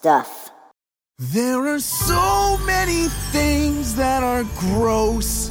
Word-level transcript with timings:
Stuff. 0.00 0.48
There 1.18 1.66
are 1.66 1.78
so 1.78 2.56
many 2.64 3.08
things 3.32 3.96
that 3.96 4.22
are 4.22 4.44
gross. 4.58 5.50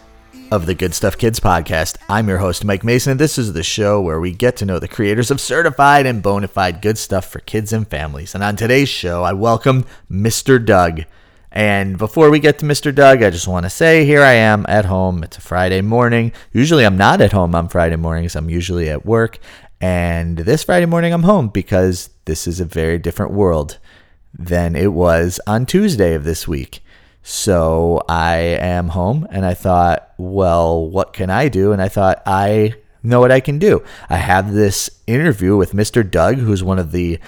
of 0.52 0.66
the 0.66 0.74
Good 0.74 0.92
Stuff 0.92 1.16
Kids 1.16 1.40
podcast. 1.40 1.96
I'm 2.10 2.28
your 2.28 2.36
host, 2.36 2.62
Mike 2.62 2.84
Mason. 2.84 3.12
and 3.12 3.18
This 3.18 3.38
is 3.38 3.54
the 3.54 3.62
show 3.62 4.02
where 4.02 4.20
we 4.20 4.32
get 4.32 4.54
to 4.58 4.66
know 4.66 4.78
the 4.78 4.86
creators 4.86 5.30
of 5.30 5.40
certified 5.40 6.04
and 6.04 6.22
bona 6.22 6.46
fide 6.46 6.82
good 6.82 6.98
stuff 6.98 7.24
for 7.24 7.38
kids 7.38 7.72
and 7.72 7.88
families. 7.88 8.34
And 8.34 8.44
on 8.44 8.56
today's 8.56 8.90
show, 8.90 9.22
I 9.22 9.32
welcome 9.32 9.86
Mr. 10.10 10.62
Doug. 10.62 11.04
And 11.50 11.96
before 11.96 12.28
we 12.28 12.38
get 12.38 12.58
to 12.58 12.66
Mr. 12.66 12.94
Doug, 12.94 13.22
I 13.22 13.30
just 13.30 13.48
want 13.48 13.64
to 13.64 13.70
say 13.70 14.04
here 14.04 14.20
I 14.20 14.32
am 14.32 14.66
at 14.68 14.84
home. 14.84 15.22
It's 15.22 15.38
a 15.38 15.40
Friday 15.40 15.80
morning. 15.80 16.32
Usually 16.52 16.84
I'm 16.84 16.98
not 16.98 17.22
at 17.22 17.32
home 17.32 17.54
on 17.54 17.70
Friday 17.70 17.96
mornings, 17.96 18.36
I'm 18.36 18.50
usually 18.50 18.90
at 18.90 19.06
work. 19.06 19.38
And 19.80 20.36
this 20.36 20.64
Friday 20.64 20.84
morning, 20.84 21.14
I'm 21.14 21.22
home 21.22 21.48
because 21.48 22.10
this 22.26 22.46
is 22.46 22.60
a 22.60 22.66
very 22.66 22.98
different 22.98 23.32
world 23.32 23.78
than 24.38 24.76
it 24.76 24.92
was 24.92 25.40
on 25.46 25.64
Tuesday 25.64 26.12
of 26.12 26.24
this 26.24 26.46
week. 26.46 26.82
So 27.22 28.02
I 28.08 28.36
am 28.36 28.88
home 28.88 29.26
and 29.30 29.46
I 29.46 29.54
thought, 29.54 30.12
well, 30.18 30.88
what 30.88 31.12
can 31.12 31.30
I 31.30 31.48
do? 31.48 31.72
And 31.72 31.80
I 31.80 31.88
thought, 31.88 32.22
I 32.26 32.74
know 33.02 33.20
what 33.20 33.32
I 33.32 33.40
can 33.40 33.58
do. 33.58 33.82
I 34.08 34.16
have 34.16 34.52
this 34.52 34.90
interview 35.06 35.56
with 35.56 35.72
Mr. 35.72 36.08
Doug, 36.08 36.36
who's 36.36 36.62
one 36.62 36.78
of 36.78 36.92
the 36.92 37.18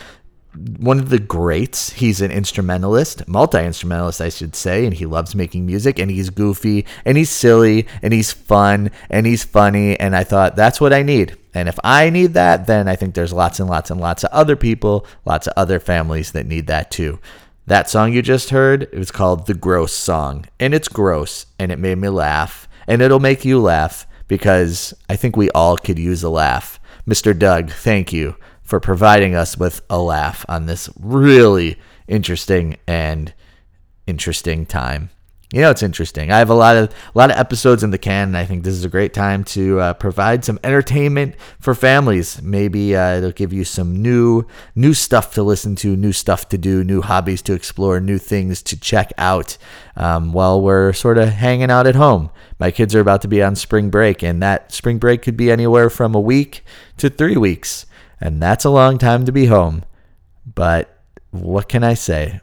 one 0.79 1.01
of 1.01 1.11
the 1.11 1.19
greats. 1.19 1.93
He's 1.95 2.21
an 2.21 2.31
instrumentalist, 2.31 3.27
multi 3.27 3.59
instrumentalist, 3.59 4.21
I 4.21 4.29
should 4.29 4.55
say, 4.55 4.85
and 4.85 4.95
he 4.95 5.07
loves 5.07 5.35
making 5.35 5.67
music. 5.67 5.99
And 5.99 6.11
he's 6.11 6.31
goofy, 6.31 6.87
and 7.05 7.19
he's 7.19 7.31
silly, 7.31 7.87
and 8.03 8.13
he's 8.13 8.33
fun, 8.33 8.91
and 9.11 9.27
he's 9.27 9.43
funny. 9.43 9.99
And 9.99 10.15
I 10.15 10.25
thought 10.25 10.57
that's 10.57 10.81
what 10.81 10.93
I 10.93 11.03
need. 11.03 11.37
And 11.55 11.69
if 11.69 11.79
I 11.83 12.11
need 12.11 12.35
that, 12.35 12.67
then 12.67 12.89
I 12.89 12.97
think 12.97 13.15
there's 13.15 13.33
lots 13.33 13.61
and 13.61 13.69
lots 13.69 13.91
and 13.91 14.01
lots 14.01 14.25
of 14.25 14.31
other 14.33 14.57
people, 14.57 15.07
lots 15.25 15.47
of 15.47 15.55
other 15.57 15.81
families 15.81 16.33
that 16.33 16.47
need 16.47 16.67
that 16.69 16.91
too. 16.91 17.19
That 17.67 17.89
song 17.89 18.13
you 18.13 18.21
just 18.21 18.51
heard, 18.51 18.83
it 18.83 18.99
was 18.99 19.11
called 19.11 19.47
The 19.47 19.55
Gross 19.55 19.93
Song. 19.93 20.45
And 20.61 20.75
it's 20.75 20.89
gross, 20.89 21.47
and 21.59 21.73
it 21.73 21.79
made 21.79 21.97
me 21.97 22.11
laugh. 22.11 22.69
And 22.87 23.01
it'll 23.01 23.21
make 23.21 23.47
you 23.47 23.59
laugh 23.59 24.07
because 24.29 24.93
I 25.09 25.17
think 25.17 25.35
we 25.35 25.51
all 25.51 25.79
could 25.79 25.99
use 25.99 26.23
a 26.23 26.29
laugh. 26.29 26.79
Mr. 27.09 27.37
Doug, 27.39 27.71
thank 27.71 28.13
you 28.13 28.37
for 28.63 28.81
providing 28.81 29.35
us 29.35 29.57
with 29.57 29.81
a 29.89 29.99
laugh 29.99 30.45
on 30.47 30.67
this 30.67 30.91
really 30.99 31.79
interesting 32.07 32.77
and 32.87 33.33
interesting 34.07 34.67
time. 34.67 35.09
You 35.55 35.61
know, 35.61 35.71
it's 35.71 35.85
interesting. 35.85 36.33
I 36.33 36.39
have 36.39 36.51
a 36.51 36.55
lot 36.55 36.77
of 36.77 36.89
a 36.91 37.17
lot 37.17 37.31
of 37.31 37.37
episodes 37.37 37.85
in 37.85 37.93
the 37.93 37.97
can, 37.97 38.27
and 38.27 38.37
I 38.37 38.45
think 38.45 38.65
this 38.65 38.75
is 38.75 38.85
a 38.85 38.89
great 38.89 39.15
time 39.15 39.45
to 39.45 39.79
uh, 39.79 39.95
provide 39.95 40.45
some 40.45 40.59
entertainment 40.65 41.37
for 41.61 41.77
families. 41.77 42.43
Maybe 42.43 42.97
uh, 42.97 43.19
it'll 43.19 43.31
give 43.31 43.53
you 43.53 43.63
some 43.63 44.03
new 44.03 44.47
new 44.75 44.95
stuff 44.95 45.33
to 45.35 45.45
listen 45.45 45.77
to, 45.77 45.95
new 45.95 46.11
stuff 46.11 46.49
to 46.49 46.59
do, 46.59 46.83
new 46.83 47.03
hobbies 47.03 47.41
to 47.43 47.53
explore, 47.53 48.01
new 48.01 48.19
things 48.19 48.65
to 48.65 48.81
check 48.81 49.13
out 49.17 49.57
um, 49.95 50.33
while 50.33 50.61
we're 50.61 50.93
sort 50.93 51.19
of 51.19 51.29
hanging 51.29 51.71
out 51.71 51.87
at 51.87 51.95
home. 51.95 52.31
My 52.59 52.73
kids 52.73 52.93
are 52.97 53.01
about 53.01 53.23
to 53.23 53.29
be 53.29 53.41
on 53.41 53.55
spring 53.55 53.91
break, 53.91 54.25
and 54.25 54.43
that 54.43 54.73
spring 54.73 54.99
break 54.99 55.23
could 55.23 55.37
be 55.37 55.53
anywhere 55.53 55.89
from 55.89 56.17
a 56.17 56.21
week 56.21 56.65
to 56.97 57.09
three 57.09 57.37
weeks, 57.37 57.87
and 58.21 58.43
that's 58.43 58.65
a 58.65 58.71
long 58.71 58.99
time 58.99 59.25
to 59.25 59.31
be 59.31 59.47
home. 59.47 59.85
But 60.53 60.99
what 61.31 61.69
can 61.69 61.85
I 61.85 61.95
say? 61.95 62.41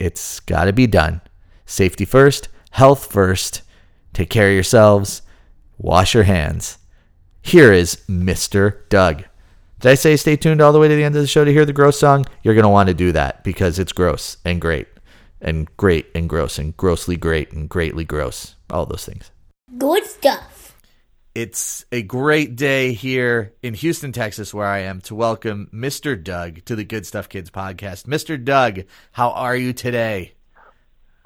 It's 0.00 0.40
got 0.40 0.64
to 0.64 0.72
be 0.72 0.88
done. 0.88 1.20
Safety 1.66 2.04
first, 2.04 2.48
health 2.70 3.12
first. 3.12 3.62
Take 4.12 4.30
care 4.30 4.48
of 4.48 4.54
yourselves. 4.54 5.22
Wash 5.78 6.14
your 6.14 6.22
hands. 6.22 6.78
Here 7.42 7.72
is 7.72 7.96
Mr. 8.08 8.88
Doug. 8.88 9.24
Did 9.80 9.90
I 9.90 9.94
say 9.94 10.16
stay 10.16 10.36
tuned 10.36 10.62
all 10.62 10.72
the 10.72 10.78
way 10.78 10.88
to 10.88 10.94
the 10.94 11.04
end 11.04 11.16
of 11.16 11.20
the 11.20 11.26
show 11.26 11.44
to 11.44 11.52
hear 11.52 11.66
the 11.66 11.72
gross 11.72 11.98
song? 11.98 12.24
You're 12.42 12.54
going 12.54 12.62
to 12.62 12.68
want 12.68 12.88
to 12.88 12.94
do 12.94 13.12
that 13.12 13.44
because 13.44 13.78
it's 13.78 13.92
gross 13.92 14.38
and 14.44 14.60
great 14.60 14.88
and 15.40 15.68
great 15.76 16.06
and 16.14 16.28
gross 16.28 16.58
and 16.58 16.74
grossly 16.76 17.16
great 17.16 17.52
and 17.52 17.68
greatly 17.68 18.04
gross. 18.04 18.54
All 18.70 18.86
those 18.86 19.04
things. 19.04 19.30
Good 19.76 20.06
stuff. 20.06 20.76
It's 21.34 21.84
a 21.92 22.00
great 22.00 22.56
day 22.56 22.94
here 22.94 23.52
in 23.62 23.74
Houston, 23.74 24.12
Texas, 24.12 24.54
where 24.54 24.66
I 24.66 24.78
am 24.78 25.02
to 25.02 25.14
welcome 25.14 25.68
Mr. 25.74 26.22
Doug 26.22 26.64
to 26.64 26.74
the 26.74 26.84
Good 26.84 27.06
Stuff 27.06 27.28
Kids 27.28 27.50
podcast. 27.50 28.06
Mr. 28.06 28.42
Doug, 28.42 28.84
how 29.12 29.32
are 29.32 29.54
you 29.54 29.74
today? 29.74 30.35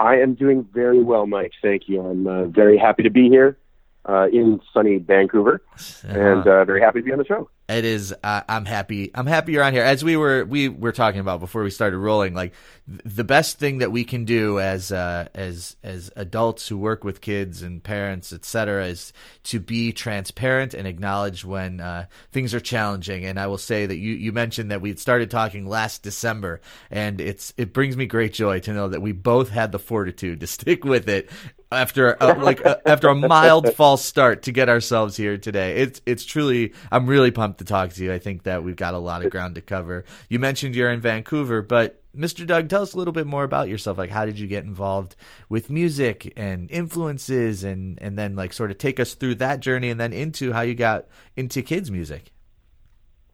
I 0.01 0.17
am 0.17 0.35
doing 0.35 0.67
very 0.73 1.03
well, 1.03 1.27
Mike. 1.27 1.53
Thank 1.63 1.83
you. 1.87 2.01
I'm 2.01 2.27
uh, 2.27 2.45
very 2.47 2.79
happy 2.79 3.03
to 3.03 3.11
be 3.11 3.29
here 3.29 3.59
uh, 4.07 4.29
in 4.33 4.61
sunny 4.73 4.99
Vancouver, 4.99 5.63
and 6.05 6.47
uh, 6.47 6.65
very 6.65 6.81
happy 6.81 7.01
to 7.01 7.05
be 7.05 7.13
on 7.13 7.19
the 7.19 7.25
show. 7.25 7.51
It 7.69 7.85
is. 7.85 8.13
Uh, 8.25 8.41
I'm 8.49 8.65
happy. 8.65 9.11
I'm 9.15 9.27
happy 9.27 9.53
you're 9.53 9.63
on 9.63 9.73
here. 9.73 9.85
As 9.85 10.03
we 10.03 10.17
were, 10.17 10.45
we 10.45 10.69
were 10.69 10.91
talking 10.91 11.21
about 11.21 11.39
before 11.39 11.63
we 11.63 11.71
started 11.71 11.99
rolling. 11.99 12.35
Like 12.35 12.55
the 12.87 13.23
best 13.23 13.59
thing 13.59 13.79
that 13.79 13.93
we 13.93 14.03
can 14.05 14.25
do 14.25 14.59
as 14.59 14.91
uh, 14.91 15.29
as 15.35 15.77
as 15.85 16.11
adults 16.17 16.67
who 16.67 16.79
work 16.79 17.05
with 17.05 17.21
kids 17.21 17.63
and 17.63 17.83
parents, 17.83 18.33
etc., 18.33 18.87
is 18.87 19.13
to 19.45 19.61
be 19.61 19.93
transparent 19.93 20.75
and 20.75 20.89
acknowledge 20.89 21.45
when 21.45 21.81
uh, 21.81 22.07
things 22.33 22.55
are 22.55 22.61
challenging. 22.61 23.25
And 23.25 23.39
I 23.39 23.47
will 23.47 23.59
say 23.59 23.87
that 23.87 23.97
you 23.97 24.15
you 24.15 24.33
mentioned 24.33 24.71
that 24.73 24.81
we 24.81 24.89
had 24.89 24.99
started 24.99 25.31
talking 25.31 25.67
last 25.67 26.03
December, 26.03 26.61
and 26.91 27.21
it's 27.21 27.55
it 27.57 27.73
brings 27.73 27.97
me 27.97 28.07
great 28.07 28.33
joy 28.33 28.61
to 28.61 28.73
know 28.73 28.89
that 28.89 29.03
we 29.03 29.13
both 29.13 29.51
had 29.51 29.71
the 29.71 29.79
fortitude 29.79 30.41
to 30.41 30.47
stick 30.49 30.85
with 30.85 31.09
it 31.09 31.31
after 31.73 32.17
a, 32.21 32.35
like 32.35 32.61
a, 32.61 32.87
after 32.89 33.09
a 33.09 33.15
mild 33.15 33.73
false 33.77 34.05
start 34.05 34.43
to 34.43 34.53
get 34.53 34.69
ourselves 34.69 35.17
here 35.17 35.39
today. 35.39 35.77
It's 35.77 36.01
it's 36.05 36.25
truly 36.25 36.73
I'm 36.91 37.07
really 37.07 37.31
pumped 37.31 37.59
to 37.59 37.65
talk 37.65 37.93
to 37.95 38.05
you. 38.05 38.13
I 38.13 38.19
think 38.19 38.45
that 38.45 38.65
we've 38.65 38.77
got 38.77 38.95
a 38.95 38.99
lot 38.99 39.25
of 39.25 39.31
ground 39.31 39.55
to 39.55 39.61
cover. 39.61 40.05
You 40.29 40.39
mentioned 40.39 40.75
you're 40.75 40.91
in 40.91 41.01
Vancouver, 41.01 41.63
but 41.63 42.03
Mr. 42.17 42.45
Doug, 42.45 42.69
tell 42.69 42.83
us 42.83 42.95
a 42.95 42.99
little 42.99 43.13
bit 43.13 43.27
more 43.27 43.45
about 43.45 43.69
yourself. 43.69 43.99
Like 43.99 44.11
how 44.11 44.27
did 44.27 44.39
you 44.39 44.49
get 44.49 44.65
involved 44.65 45.15
with 45.49 45.71
music 45.71 46.33
and 46.37 46.71
influences 46.71 47.63
and 47.63 48.01
and 48.03 48.19
then 48.19 48.35
like 48.35 48.53
sort 48.53 48.71
of 48.71 48.79
take 48.79 48.99
us 48.99 49.15
through 49.15 49.37
that 49.37 49.61
journey 49.61 49.91
and 49.91 50.01
then 50.01 50.13
into 50.13 50.53
how 50.53 50.63
you 50.63 50.75
got 50.75 51.07
into 51.37 51.63
kids 51.63 51.91
music. 51.91 52.33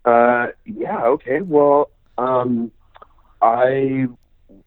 Uh, 0.04 0.48
yeah. 0.64 1.02
Okay. 1.04 1.40
Well, 1.40 1.90
um, 2.18 2.70
I 3.40 4.06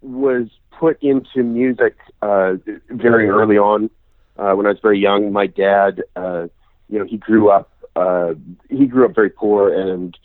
was 0.01 0.49
put 0.79 1.01
into 1.03 1.43
music 1.43 1.97
uh, 2.21 2.53
very 2.89 3.27
early 3.29 3.57
on 3.57 3.89
uh, 4.37 4.53
when 4.53 4.65
I 4.65 4.69
was 4.69 4.79
very 4.81 4.99
young. 4.99 5.31
My 5.33 5.47
dad, 5.47 6.01
uh, 6.15 6.47
you 6.89 6.99
know, 6.99 7.05
he 7.05 7.17
grew 7.17 7.49
up. 7.49 7.71
Uh, 7.95 8.35
he 8.69 8.85
grew 8.85 9.05
up 9.05 9.13
very 9.13 9.29
poor 9.29 9.73
and 9.73 10.17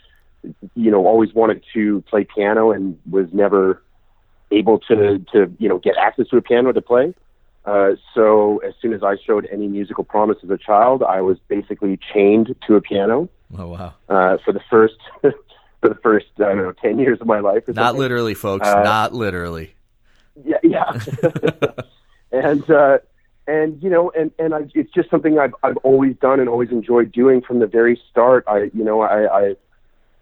you 0.74 0.90
know 0.90 1.06
always 1.06 1.32
wanted 1.34 1.64
to 1.72 2.02
play 2.02 2.24
piano 2.24 2.70
and 2.70 2.98
was 3.10 3.26
never 3.32 3.82
able 4.52 4.78
to 4.78 5.18
to 5.32 5.52
you 5.58 5.68
know 5.68 5.78
get 5.78 5.94
access 5.96 6.28
to 6.28 6.36
a 6.36 6.42
piano 6.42 6.72
to 6.72 6.82
play. 6.82 7.14
Uh, 7.64 7.92
so 8.14 8.58
as 8.58 8.74
soon 8.80 8.92
as 8.92 9.02
I 9.02 9.16
showed 9.26 9.48
any 9.50 9.66
musical 9.66 10.04
promise 10.04 10.36
as 10.44 10.50
a 10.50 10.58
child, 10.58 11.02
I 11.02 11.22
was 11.22 11.38
basically 11.48 11.98
chained 12.12 12.54
to 12.66 12.76
a 12.76 12.80
piano 12.80 13.30
Oh 13.58 13.68
wow! 13.68 13.94
uh, 14.08 14.36
for 14.44 14.52
the 14.52 14.60
first 14.70 14.94
for 15.22 15.88
the 15.88 15.98
first 16.02 16.26
I 16.36 16.42
don't 16.42 16.58
know 16.58 16.72
ten 16.72 16.98
years 16.98 17.20
of 17.20 17.26
my 17.26 17.40
life. 17.40 17.64
Not 17.66 17.76
something. 17.76 18.00
literally, 18.00 18.34
folks. 18.34 18.68
Uh, 18.68 18.82
Not 18.82 19.14
literally. 19.14 19.74
Yeah, 20.42 20.56
yeah. 20.62 20.98
and 22.32 22.68
uh, 22.70 22.98
and 23.46 23.82
you 23.82 23.90
know, 23.90 24.10
and 24.10 24.32
and 24.38 24.54
I, 24.54 24.60
it's 24.74 24.92
just 24.92 25.10
something 25.10 25.38
I've 25.38 25.54
I've 25.62 25.76
always 25.78 26.16
done 26.16 26.40
and 26.40 26.48
always 26.48 26.70
enjoyed 26.70 27.12
doing 27.12 27.40
from 27.42 27.60
the 27.60 27.66
very 27.66 28.00
start. 28.10 28.44
I 28.46 28.70
you 28.74 28.84
know 28.84 29.02
I, 29.02 29.40
I 29.48 29.56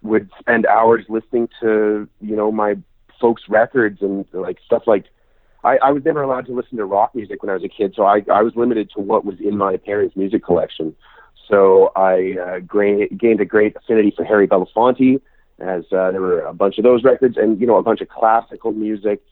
would 0.03 0.31
spend 0.39 0.67
hours 0.67 1.05
listening 1.09 1.49
to 1.61 2.09
you 2.21 2.37
know 2.37 2.53
my 2.53 2.77
folks' 3.21 3.43
records 3.49 4.03
and 4.03 4.27
like 4.33 4.59
stuff 4.65 4.83
like. 4.87 5.07
I, 5.65 5.77
I 5.77 5.91
was 5.93 6.05
never 6.05 6.23
allowed 6.23 6.47
to 6.47 6.53
listen 6.53 6.77
to 6.79 6.85
rock 6.85 7.15
music 7.15 7.41
when 7.41 7.49
I 7.49 7.55
was 7.55 7.63
a 7.63 7.69
kid, 7.69 7.93
so 7.95 8.05
I, 8.05 8.25
I 8.33 8.43
was 8.43 8.57
limited 8.57 8.91
to 8.97 9.01
what 9.01 9.25
was 9.25 9.39
in 9.39 9.57
my 9.57 9.77
parents' 9.77 10.17
music 10.17 10.45
collection. 10.45 10.97
So 11.49 11.93
I 11.95 12.37
uh, 12.37 12.59
gra- 12.61 13.09
gained 13.11 13.41
a 13.41 13.45
great 13.45 13.77
affinity 13.77 14.13
for 14.17 14.25
Harry 14.25 14.49
Belafonte, 14.49 15.21
as 15.61 15.85
uh, 15.93 16.11
there 16.11 16.21
were 16.21 16.41
a 16.41 16.53
bunch 16.53 16.79
of 16.79 16.85
those 16.85 17.05
records, 17.05 17.37
and 17.37 17.61
you 17.61 17.67
know 17.69 17.77
a 17.77 17.83
bunch 17.83 18.01
of 18.01 18.09
classical 18.09 18.73
music. 18.73 19.23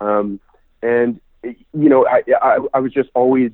Um, 0.00 0.40
and 0.82 1.20
you 1.42 1.88
know, 1.88 2.06
I, 2.06 2.22
I 2.42 2.58
I 2.74 2.80
was 2.80 2.92
just 2.92 3.10
always 3.14 3.52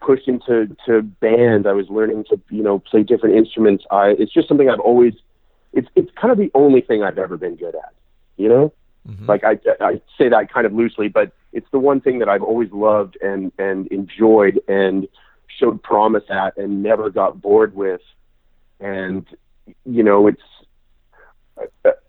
pushed 0.00 0.28
into 0.28 0.76
to 0.86 1.02
band. 1.02 1.66
I 1.66 1.72
was 1.72 1.88
learning 1.88 2.24
to 2.30 2.40
you 2.50 2.62
know 2.62 2.78
play 2.78 3.02
different 3.02 3.36
instruments. 3.36 3.84
I 3.90 4.14
it's 4.18 4.32
just 4.32 4.48
something 4.48 4.68
I've 4.68 4.80
always. 4.80 5.14
It's 5.72 5.88
it's 5.94 6.10
kind 6.20 6.32
of 6.32 6.38
the 6.38 6.50
only 6.54 6.80
thing 6.80 7.02
I've 7.02 7.18
ever 7.18 7.36
been 7.36 7.56
good 7.56 7.74
at. 7.74 7.94
You 8.36 8.48
know, 8.48 8.72
like 9.26 9.44
I 9.44 9.58
I 9.80 10.00
say 10.18 10.28
that 10.28 10.52
kind 10.52 10.66
of 10.66 10.72
loosely, 10.72 11.08
but 11.08 11.32
it's 11.52 11.66
the 11.70 11.78
one 11.78 12.00
thing 12.00 12.18
that 12.20 12.28
I've 12.28 12.42
always 12.42 12.70
loved 12.72 13.16
and 13.22 13.52
and 13.58 13.86
enjoyed 13.88 14.60
and 14.68 15.08
showed 15.58 15.82
promise 15.82 16.24
at 16.30 16.56
and 16.56 16.82
never 16.82 17.10
got 17.10 17.40
bored 17.40 17.74
with. 17.74 18.00
And 18.80 19.26
you 19.84 20.02
know, 20.02 20.26
it's 20.26 20.42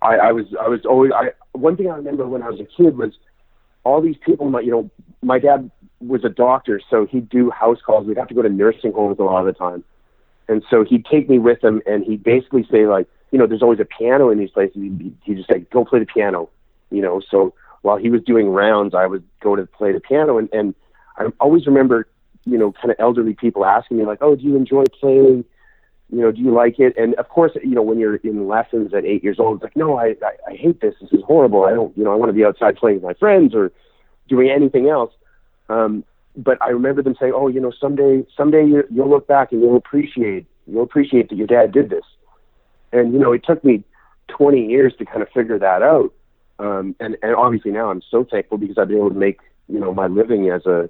I, 0.01 0.15
I 0.15 0.31
was 0.31 0.45
I 0.59 0.67
was 0.67 0.85
always 0.85 1.11
I 1.11 1.31
one 1.53 1.77
thing 1.77 1.89
I 1.89 1.95
remember 1.95 2.27
when 2.27 2.43
I 2.43 2.49
was 2.49 2.59
a 2.59 2.65
kid 2.65 2.97
was 2.97 3.13
all 3.83 4.01
these 4.01 4.17
people. 4.17 4.49
You 4.61 4.71
know, 4.71 4.91
my 5.21 5.39
dad 5.39 5.69
was 5.99 6.23
a 6.23 6.29
doctor, 6.29 6.81
so 6.89 7.05
he'd 7.05 7.29
do 7.29 7.49
house 7.49 7.79
calls. 7.85 8.05
We'd 8.05 8.17
have 8.17 8.27
to 8.27 8.33
go 8.33 8.41
to 8.41 8.49
nursing 8.49 8.93
homes 8.93 9.17
a 9.19 9.23
lot 9.23 9.39
of 9.39 9.45
the 9.45 9.53
time, 9.53 9.83
and 10.47 10.63
so 10.69 10.83
he'd 10.83 11.05
take 11.05 11.29
me 11.29 11.39
with 11.39 11.63
him, 11.63 11.81
and 11.85 12.03
he'd 12.03 12.23
basically 12.23 12.67
say 12.69 12.87
like, 12.87 13.07
you 13.31 13.39
know, 13.39 13.47
there's 13.47 13.61
always 13.61 13.79
a 13.79 13.85
piano 13.85 14.29
in 14.29 14.37
these 14.37 14.51
places. 14.51 14.75
He'd, 14.75 15.17
he'd 15.23 15.37
just 15.37 15.49
say, 15.49 15.59
go 15.71 15.85
play 15.85 15.99
the 15.99 16.05
piano, 16.05 16.49
you 16.91 17.01
know. 17.01 17.21
So 17.31 17.53
while 17.81 17.97
he 17.97 18.09
was 18.09 18.21
doing 18.23 18.49
rounds, 18.49 18.93
I 18.93 19.05
would 19.05 19.23
go 19.41 19.55
to 19.55 19.65
play 19.65 19.91
the 19.91 19.99
piano, 19.99 20.37
and 20.37 20.49
and 20.53 20.75
I 21.17 21.25
always 21.39 21.65
remember, 21.65 22.07
you 22.45 22.57
know, 22.57 22.71
kind 22.73 22.91
of 22.91 22.97
elderly 22.99 23.33
people 23.33 23.65
asking 23.65 23.97
me 23.97 24.05
like, 24.05 24.19
oh, 24.21 24.35
do 24.35 24.43
you 24.43 24.55
enjoy 24.55 24.83
playing? 24.99 25.45
You 26.09 26.21
know, 26.21 26.31
do 26.31 26.41
you 26.41 26.53
like 26.53 26.79
it? 26.79 26.95
And 26.97 27.15
of 27.15 27.29
course, 27.29 27.51
you 27.63 27.75
know, 27.75 27.81
when 27.81 27.99
you're 27.99 28.17
in 28.17 28.47
lessons 28.47 28.93
at 28.93 29.05
eight 29.05 29.23
years 29.23 29.39
old, 29.39 29.57
it's 29.57 29.63
like, 29.63 29.75
no, 29.75 29.97
I, 29.97 30.15
I, 30.21 30.51
I 30.51 30.55
hate 30.55 30.81
this. 30.81 30.95
This 31.01 31.11
is 31.11 31.23
horrible. 31.25 31.63
I 31.63 31.71
don't, 31.71 31.97
you 31.97 32.03
know, 32.03 32.11
I 32.11 32.15
want 32.15 32.29
to 32.29 32.33
be 32.33 32.45
outside 32.45 32.75
playing 32.75 32.97
with 32.97 33.03
my 33.03 33.13
friends 33.13 33.55
or 33.55 33.71
doing 34.27 34.49
anything 34.49 34.89
else. 34.89 35.11
Um, 35.69 36.03
but 36.35 36.61
I 36.61 36.69
remember 36.69 37.01
them 37.01 37.15
saying, 37.19 37.33
oh, 37.35 37.47
you 37.47 37.59
know, 37.59 37.71
someday, 37.79 38.25
someday 38.35 38.65
you, 38.65 38.83
you'll 38.91 39.09
look 39.09 39.27
back 39.27 39.51
and 39.51 39.61
you'll 39.61 39.77
appreciate, 39.77 40.45
you'll 40.67 40.83
appreciate 40.83 41.29
that 41.29 41.35
your 41.35 41.47
dad 41.47 41.71
did 41.71 41.89
this. 41.89 42.05
And, 42.91 43.13
you 43.13 43.19
know, 43.19 43.31
it 43.31 43.43
took 43.43 43.63
me 43.63 43.83
20 44.29 44.65
years 44.65 44.93
to 44.99 45.05
kind 45.05 45.21
of 45.21 45.29
figure 45.29 45.59
that 45.59 45.81
out. 45.81 46.13
Um, 46.59 46.95
and, 46.99 47.17
and 47.21 47.35
obviously 47.35 47.71
now 47.71 47.89
I'm 47.89 48.01
so 48.09 48.23
thankful 48.23 48.57
because 48.57 48.77
I've 48.77 48.87
been 48.87 48.97
able 48.97 49.09
to 49.09 49.15
make, 49.15 49.39
you 49.67 49.79
know, 49.79 49.93
my 49.93 50.07
living 50.07 50.49
as 50.49 50.65
a, 50.65 50.89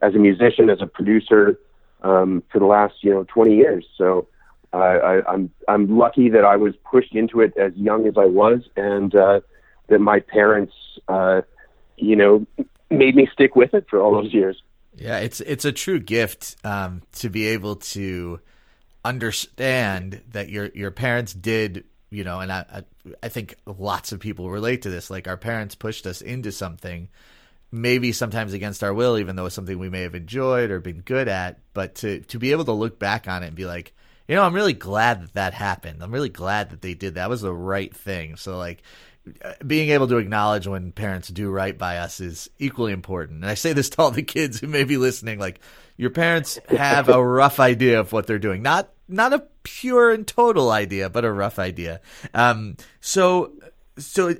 as 0.00 0.14
a 0.14 0.18
musician, 0.18 0.70
as 0.70 0.80
a 0.80 0.86
producer, 0.86 1.58
um, 2.02 2.42
for 2.50 2.58
the 2.58 2.66
last, 2.66 2.94
you 3.02 3.10
know, 3.10 3.24
20 3.24 3.54
years. 3.54 3.86
So, 3.96 4.26
I, 4.72 5.20
I'm 5.28 5.50
I'm 5.68 5.98
lucky 5.98 6.30
that 6.30 6.44
I 6.44 6.56
was 6.56 6.74
pushed 6.90 7.14
into 7.14 7.40
it 7.40 7.56
as 7.56 7.74
young 7.76 8.06
as 8.06 8.14
I 8.16 8.24
was, 8.26 8.60
and 8.76 9.14
uh, 9.14 9.40
that 9.88 9.98
my 9.98 10.20
parents, 10.20 10.72
uh, 11.08 11.42
you 11.96 12.16
know, 12.16 12.46
made 12.90 13.14
me 13.14 13.28
stick 13.32 13.54
with 13.54 13.74
it 13.74 13.86
for 13.88 14.00
all 14.00 14.12
those 14.12 14.32
years. 14.32 14.62
Yeah, 14.94 15.18
it's 15.18 15.40
it's 15.40 15.64
a 15.64 15.72
true 15.72 16.00
gift 16.00 16.56
um, 16.64 17.02
to 17.16 17.28
be 17.28 17.48
able 17.48 17.76
to 17.76 18.40
understand 19.04 20.22
that 20.30 20.48
your 20.48 20.66
your 20.74 20.90
parents 20.90 21.32
did, 21.32 21.84
you 22.10 22.24
know, 22.24 22.40
and 22.40 22.52
I, 22.52 22.82
I 23.22 23.28
think 23.28 23.56
lots 23.66 24.12
of 24.12 24.20
people 24.20 24.50
relate 24.50 24.82
to 24.82 24.90
this. 24.90 25.10
Like 25.10 25.28
our 25.28 25.36
parents 25.36 25.74
pushed 25.74 26.06
us 26.06 26.20
into 26.20 26.52
something, 26.52 27.08
maybe 27.70 28.12
sometimes 28.12 28.52
against 28.52 28.84
our 28.84 28.92
will, 28.92 29.18
even 29.18 29.36
though 29.36 29.46
it's 29.46 29.54
something 29.54 29.78
we 29.78 29.88
may 29.88 30.02
have 30.02 30.14
enjoyed 30.14 30.70
or 30.70 30.80
been 30.80 31.00
good 31.00 31.28
at. 31.28 31.58
But 31.74 31.96
to 31.96 32.20
to 32.20 32.38
be 32.38 32.52
able 32.52 32.66
to 32.66 32.72
look 32.72 32.98
back 32.98 33.28
on 33.28 33.42
it 33.42 33.48
and 33.48 33.56
be 33.56 33.66
like, 33.66 33.94
you 34.28 34.36
know, 34.36 34.42
I'm 34.42 34.54
really 34.54 34.72
glad 34.72 35.22
that 35.22 35.34
that 35.34 35.54
happened. 35.54 36.02
I'm 36.02 36.12
really 36.12 36.28
glad 36.28 36.70
that 36.70 36.82
they 36.82 36.94
did 36.94 37.14
that. 37.14 37.28
was 37.28 37.42
the 37.42 37.52
right 37.52 37.94
thing. 37.94 38.36
So 38.36 38.56
like 38.56 38.82
being 39.64 39.90
able 39.90 40.08
to 40.08 40.16
acknowledge 40.16 40.66
when 40.66 40.92
parents 40.92 41.28
do 41.28 41.50
right 41.50 41.76
by 41.76 41.98
us 41.98 42.20
is 42.20 42.50
equally 42.58 42.92
important. 42.92 43.42
And 43.42 43.50
I 43.50 43.54
say 43.54 43.72
this 43.72 43.90
to 43.90 44.02
all 44.02 44.10
the 44.10 44.22
kids 44.22 44.60
who 44.60 44.66
may 44.66 44.84
be 44.84 44.96
listening 44.96 45.38
like 45.38 45.60
your 45.96 46.10
parents 46.10 46.58
have 46.68 47.08
a 47.08 47.24
rough 47.24 47.60
idea 47.60 48.00
of 48.00 48.12
what 48.12 48.26
they're 48.26 48.38
doing. 48.38 48.62
Not 48.62 48.88
not 49.08 49.32
a 49.32 49.44
pure 49.62 50.10
and 50.10 50.26
total 50.26 50.70
idea, 50.70 51.08
but 51.08 51.24
a 51.24 51.32
rough 51.32 51.58
idea. 51.58 52.00
Um 52.34 52.76
so 53.00 53.52
so 53.98 54.34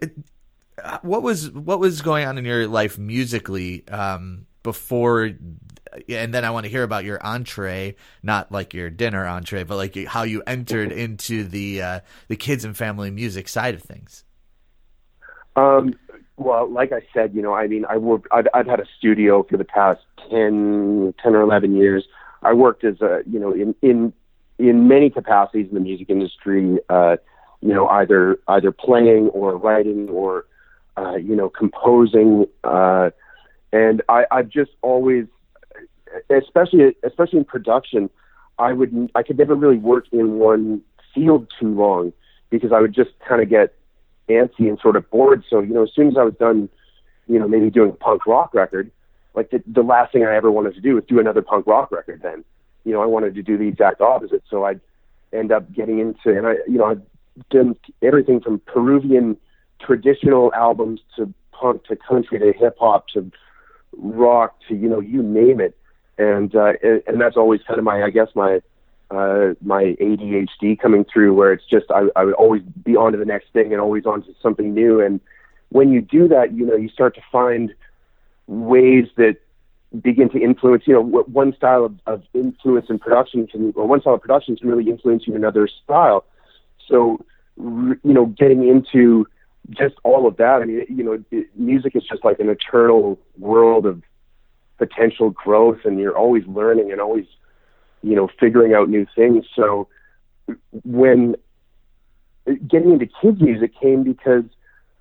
uh, 0.82 0.99
what 1.02 1.23
was 1.23 1.50
what 1.50 1.78
was 1.78 2.02
going 2.02 2.26
on 2.26 2.38
in 2.38 2.44
your 2.44 2.67
life 2.67 2.99
musically 2.99 3.87
um 3.88 4.46
before 4.62 5.31
and 6.09 6.33
then 6.33 6.44
I 6.44 6.50
want 6.50 6.65
to 6.65 6.71
hear 6.71 6.83
about 6.83 7.05
your 7.05 7.25
entree, 7.25 7.97
not 8.23 8.50
like 8.53 8.75
your 8.75 8.91
dinner 8.91 9.27
entree, 9.27 9.65
but 9.65 9.77
like 9.77 9.97
how 10.06 10.23
you 10.23 10.43
entered 10.47 10.93
into 10.93 11.44
the 11.44 11.83
uh, 11.83 12.00
the 12.29 12.37
kids 12.37 12.65
and 12.65 12.77
family 12.77 13.11
music 13.11 13.49
side 13.49 13.75
of 13.75 13.83
things. 13.83 14.25
Um, 15.56 15.94
well, 16.37 16.71
like 16.71 16.93
I 16.93 17.03
said, 17.12 17.35
you 17.35 17.43
know, 17.43 17.55
I 17.55 17.67
mean, 17.67 17.85
I 17.89 17.99
worked. 17.99 18.29
I've, 18.33 18.47
I've 18.55 18.67
had 18.67 18.81
a 18.81 18.87
studio 18.99 19.43
for 19.43 19.56
the 19.56 19.65
past 19.65 20.00
10, 20.31 21.15
10 21.23 21.35
or 21.35 21.41
eleven 21.41 21.77
years. 21.77 22.05
I 22.43 22.55
worked 22.55 22.85
as 22.85 23.00
a, 23.00 23.21
you 23.27 23.38
know, 23.38 23.53
in 23.53 23.75
in 23.83 24.12
in 24.59 24.88
many 24.88 25.11
capacities 25.11 25.69
in 25.69 25.75
the 25.75 25.81
music 25.81 26.11
industry. 26.11 26.79
Uh, 26.88 27.17
you 27.61 27.73
know, 27.73 27.87
either 27.88 28.38
either 28.49 28.73
playing 28.73 29.29
or 29.29 29.56
writing 29.56 30.09
or 30.09 30.47
uh, 30.97 31.17
you 31.17 31.37
know 31.37 31.49
composing. 31.49 32.47
Uh, 32.65 33.11
and 33.73 34.03
I, 34.09 34.25
I've 34.31 34.49
just 34.49 34.73
always 34.83 35.27
especially 36.31 36.97
especially 37.03 37.38
in 37.38 37.44
production, 37.44 38.11
I 38.59 38.73
would 38.73 39.11
I 39.14 39.23
could 39.23 39.38
never 39.38 39.55
really 39.55 39.79
work 39.79 40.06
in 40.12 40.38
one 40.38 40.82
field 41.14 41.53
too 41.59 41.69
long 41.69 42.12
because 42.50 42.73
I 42.73 42.81
would 42.81 42.94
just 42.94 43.11
kind 43.26 43.43
of 43.43 43.49
get 43.49 43.75
antsy 44.29 44.69
and 44.69 44.79
sort 44.81 44.97
of 44.97 45.09
bored. 45.11 45.44
So 45.49 45.61
you 45.61 45.75
know, 45.75 45.82
as 45.82 45.91
soon 45.94 46.09
as 46.09 46.17
I 46.17 46.23
was 46.23 46.35
done, 46.35 46.69
you 47.26 47.38
know, 47.38 47.49
maybe 47.49 47.70
doing 47.70 47.91
a 47.91 47.94
punk 47.94 48.26
rock 48.26 48.55
record, 48.55 48.91
like 49.35 49.50
the 49.50 49.62
the 49.67 49.82
last 49.82 50.12
thing 50.12 50.25
I 50.25 50.35
ever 50.35 50.50
wanted 50.50 50.75
to 50.75 50.81
do 50.81 50.94
was 50.94 51.05
do 51.05 51.19
another 51.19 51.43
punk 51.43 51.67
rock 51.67 51.91
record. 51.91 52.20
Then, 52.23 52.44
you 52.85 52.93
know, 52.93 53.03
I 53.03 53.06
wanted 53.06 53.35
to 53.35 53.43
do 53.43 53.56
the 53.56 53.69
exact 53.69 54.00
opposite. 54.00 54.43
So 54.49 54.64
I'd 54.64 54.81
end 55.32 55.53
up 55.53 55.73
getting 55.73 55.99
into 55.99 56.37
and 56.37 56.47
I 56.47 56.55
you 56.67 56.79
know 56.79 56.85
I've 56.85 57.03
done 57.50 57.76
everything 58.03 58.41
from 58.41 58.61
Peruvian 58.61 59.37
traditional 59.81 60.53
albums 60.55 61.00
to 61.17 61.32
punk 61.53 61.85
to 61.87 61.97
country 61.97 62.38
to 62.38 62.53
hip 62.53 62.76
hop 62.79 63.09
to 63.09 63.31
rock 63.97 64.56
to 64.69 64.75
you 64.75 64.88
know 64.88 65.00
you 65.00 65.23
name 65.23 65.61
it 65.61 65.76
and 66.19 66.55
uh, 66.55 66.73
and 67.06 67.20
that's 67.20 67.37
always 67.37 67.61
kind 67.67 67.79
of 67.79 67.85
my 67.85 68.03
I 68.03 68.11
guess 68.11 68.29
my 68.35 68.61
uh, 69.12 69.55
my 69.61 69.94
ADHD 70.00 70.79
coming 70.79 71.05
through, 71.05 71.35
where 71.35 71.53
it's 71.53 71.67
just 71.67 71.91
I, 71.91 72.06
I 72.17 72.25
would 72.25 72.35
always 72.35 72.62
be 72.62 72.97
on 72.97 73.12
to 73.12 73.19
the 73.19 73.25
next 73.25 73.53
thing 73.53 73.73
and 73.73 73.81
always 73.81 74.06
on 74.06 74.23
to 74.23 74.35
something 74.41 74.73
new. 74.73 75.00
And 75.00 75.20
when 75.69 75.93
you 75.93 76.00
do 76.00 76.29
that, 76.29 76.53
you 76.55 76.64
know, 76.64 76.76
you 76.76 76.88
start 76.88 77.14
to 77.17 77.23
find 77.31 77.75
ways 78.47 79.09
that 79.17 79.37
begin 80.00 80.31
to 80.31 80.38
influence. 80.41 80.85
You 80.87 80.94
know, 80.94 81.03
one 81.03 81.55
style 81.55 81.85
of, 81.85 81.94
of 82.06 82.23
influence 82.32 82.87
in 82.88 82.99
production 82.99 83.47
can, 83.47 83.73
or 83.76 83.87
one 83.87 84.00
style 84.00 84.14
of 84.14 84.23
production 84.23 84.56
can 84.56 84.69
really 84.69 84.88
influence 84.91 85.26
you 85.26 85.35
in 85.35 85.41
another 85.41 85.69
style. 85.85 86.25
So, 86.88 87.25
you 87.59 87.99
know, 88.03 88.26
getting 88.26 88.66
into 88.66 89.26
just 89.71 89.95
all 90.04 90.26
of 90.26 90.38
that. 90.38 90.62
I 90.62 90.64
mean, 90.64 90.87
you 90.88 91.04
know, 91.04 91.45
music 91.54 91.95
is 91.97 92.02
just 92.04 92.25
like 92.25 92.40
an 92.40 92.49
eternal 92.49 93.19
world 93.38 93.87
of 93.87 94.02
potential 94.79 95.31
growth 95.31 95.79
and 95.85 95.99
you're 95.99 96.17
always 96.17 96.47
learning 96.47 96.91
and 96.93 97.00
always 97.00 97.26
you 98.02 98.14
know 98.14 98.29
figuring 98.41 98.75
out 98.75 98.88
new 98.88 99.07
things. 99.14 99.45
So 99.55 99.88
when 100.85 101.37
getting 102.67 102.93
into 102.93 103.07
kids 103.07 103.41
music 103.41 103.73
came 103.81 104.02
because 104.02 104.45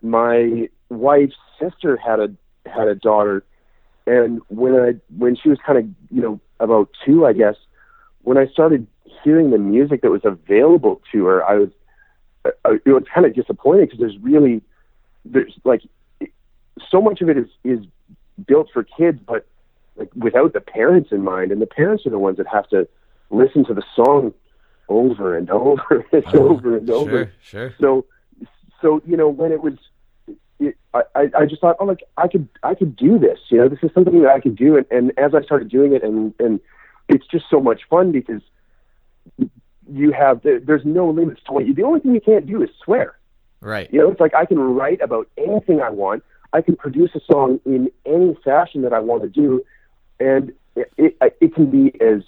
my 0.01 0.70
wife's 0.90 1.36
sister 1.60 1.98
had 1.98 2.20
a 2.20 2.32
had 2.70 2.88
a 2.88 2.96
daughter. 2.96 3.44
And 4.06 4.42
when 4.50 4.75
I 4.75 4.94
when 5.18 5.36
she 5.36 5.50
was 5.50 5.60
kind 5.66 5.78
of 5.78 5.86
you 6.10 6.22
know 6.22 6.40
about 6.60 6.90
2 7.06 7.25
I 7.25 7.34
guess 7.34 7.56
when 8.22 8.38
I 8.38 8.48
started 8.48 8.88
hearing 9.24 9.51
the 9.51 9.58
music 9.58 10.01
that 10.01 10.12
was 10.12 10.22
available 10.24 11.01
to 11.12 11.25
her 11.25 11.44
I 11.44 11.56
was 11.56 11.70
uh, 12.46 12.74
it 12.86 12.92
was 12.92 13.04
kind 13.13 13.25
of 13.25 13.36
disappointing 13.36 13.86
because 13.86 14.00
there's 14.00 14.18
really 14.20 14.62
there's 15.25 15.54
like 15.63 15.82
so 16.90 17.01
much 17.01 17.22
of 17.22 17.30
it 17.30 17.38
is 17.38 17.48
is 17.63 17.80
built 18.48 18.70
for 18.74 18.84
kids 18.84 19.20
but 19.25 19.46
like 20.01 20.10
without 20.15 20.53
the 20.53 20.60
parents 20.60 21.12
in 21.12 21.24
mind, 21.24 21.51
and 21.51 21.62
the 21.62 21.67
parents 21.67 22.05
are 22.05 22.10
the 22.10 22.20
ones 22.20 22.38
that 22.38 22.48
have 22.48 22.67
to 22.70 22.88
listen 23.29 23.63
to 23.65 23.74
the 23.74 23.84
song 23.96 24.34
over 24.89 25.38
and 25.38 25.50
over 25.50 26.05
and 26.12 26.25
oh, 26.34 26.50
over 26.50 26.77
and 26.77 26.89
over. 26.89 27.31
Sure, 27.41 27.70
sure. 27.70 27.75
So, 27.79 28.05
so 28.81 29.01
you 29.05 29.15
know, 29.15 29.29
when 29.29 29.51
it 29.51 29.62
was, 29.62 29.74
it, 30.60 30.75
I, 30.93 31.29
I 31.38 31.46
just 31.46 31.62
thought, 31.62 31.77
oh, 31.79 31.86
like 31.86 32.03
I 32.17 32.27
could, 32.27 32.50
I 32.63 32.74
could 32.74 32.96
do 32.96 33.20
this. 33.20 33.39
You 33.50 33.60
know, 33.60 33.70
this 33.70 33.79
is 33.84 33.91
something 33.93 34.22
that 34.24 34.31
I 34.31 34.39
could 34.39 34.55
do. 34.55 34.75
And, 34.75 34.86
and 34.89 35.12
as 35.17 35.36
I 35.36 35.43
started 35.43 35.70
doing 35.70 35.93
it, 35.93 36.03
and 36.03 36.34
and 36.39 36.60
it's 37.08 37.27
just 37.27 37.46
so 37.50 37.60
much 37.60 37.81
fun 37.89 38.12
because 38.12 38.41
you 39.91 40.12
have 40.12 40.41
there's 40.41 40.86
no 40.86 41.10
limits 41.10 41.41
to 41.46 41.53
what 41.53 41.67
you. 41.67 41.75
The 41.75 41.84
only 41.84 42.00
thing 42.00 42.15
you 42.15 42.22
can't 42.22 42.48
do 42.48 42.63
is 42.63 42.70
swear. 42.84 43.17
Right. 43.62 43.88
You 43.93 44.00
know, 44.00 44.10
it's 44.10 44.20
like 44.20 44.34
I 44.34 44.46
can 44.46 44.58
write 44.58 45.01
about 45.01 45.27
anything 45.38 45.81
I 45.81 45.91
want. 45.91 46.24
I 46.53 46.62
can 46.62 46.75
produce 46.75 47.12
a 47.15 47.22
song 47.31 47.60
in 47.65 47.89
any 48.05 48.36
fashion 48.43 48.81
that 48.81 48.93
I 48.93 49.00
want 49.00 49.22
to 49.24 49.29
do, 49.29 49.63
and 50.22 50.54
it, 50.75 50.94
it, 50.98 51.36
it 51.42 51.56
can 51.56 51.70
be 51.70 52.00
as 52.01 52.22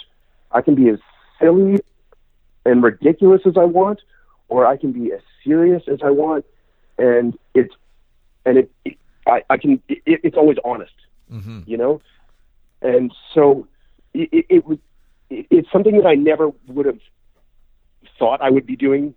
I 0.51 0.61
can 0.61 0.75
be 0.75 0.89
as 0.89 0.99
silly 1.39 1.79
and 2.65 2.83
ridiculous 2.83 3.41
as 3.45 3.53
I 3.57 3.65
want, 3.65 4.01
or 4.49 4.65
I 4.65 4.77
can 4.77 4.91
be 4.91 5.11
as 5.11 5.21
serious 5.43 5.83
as 5.87 5.99
I 6.03 6.09
want, 6.09 6.45
and 6.97 7.37
it's 7.53 7.73
and 8.45 8.57
it, 8.57 8.71
it 8.83 8.97
I, 9.27 9.43
I 9.49 9.57
can 9.57 9.81
it, 9.87 10.01
it's 10.05 10.35
always 10.35 10.57
honest, 10.65 10.93
mm-hmm. 11.31 11.61
you 11.65 11.77
know, 11.77 12.01
and 12.81 13.13
so 13.33 13.67
it, 14.13 14.45
it, 14.49 14.65
was 14.65 14.79
it, 15.29 15.47
it's 15.49 15.71
something 15.71 15.97
that 15.97 16.07
I 16.07 16.15
never 16.15 16.51
would 16.67 16.85
have 16.85 16.99
thought 18.17 18.41
I 18.41 18.49
would 18.49 18.65
be 18.65 18.75
doing, 18.75 19.13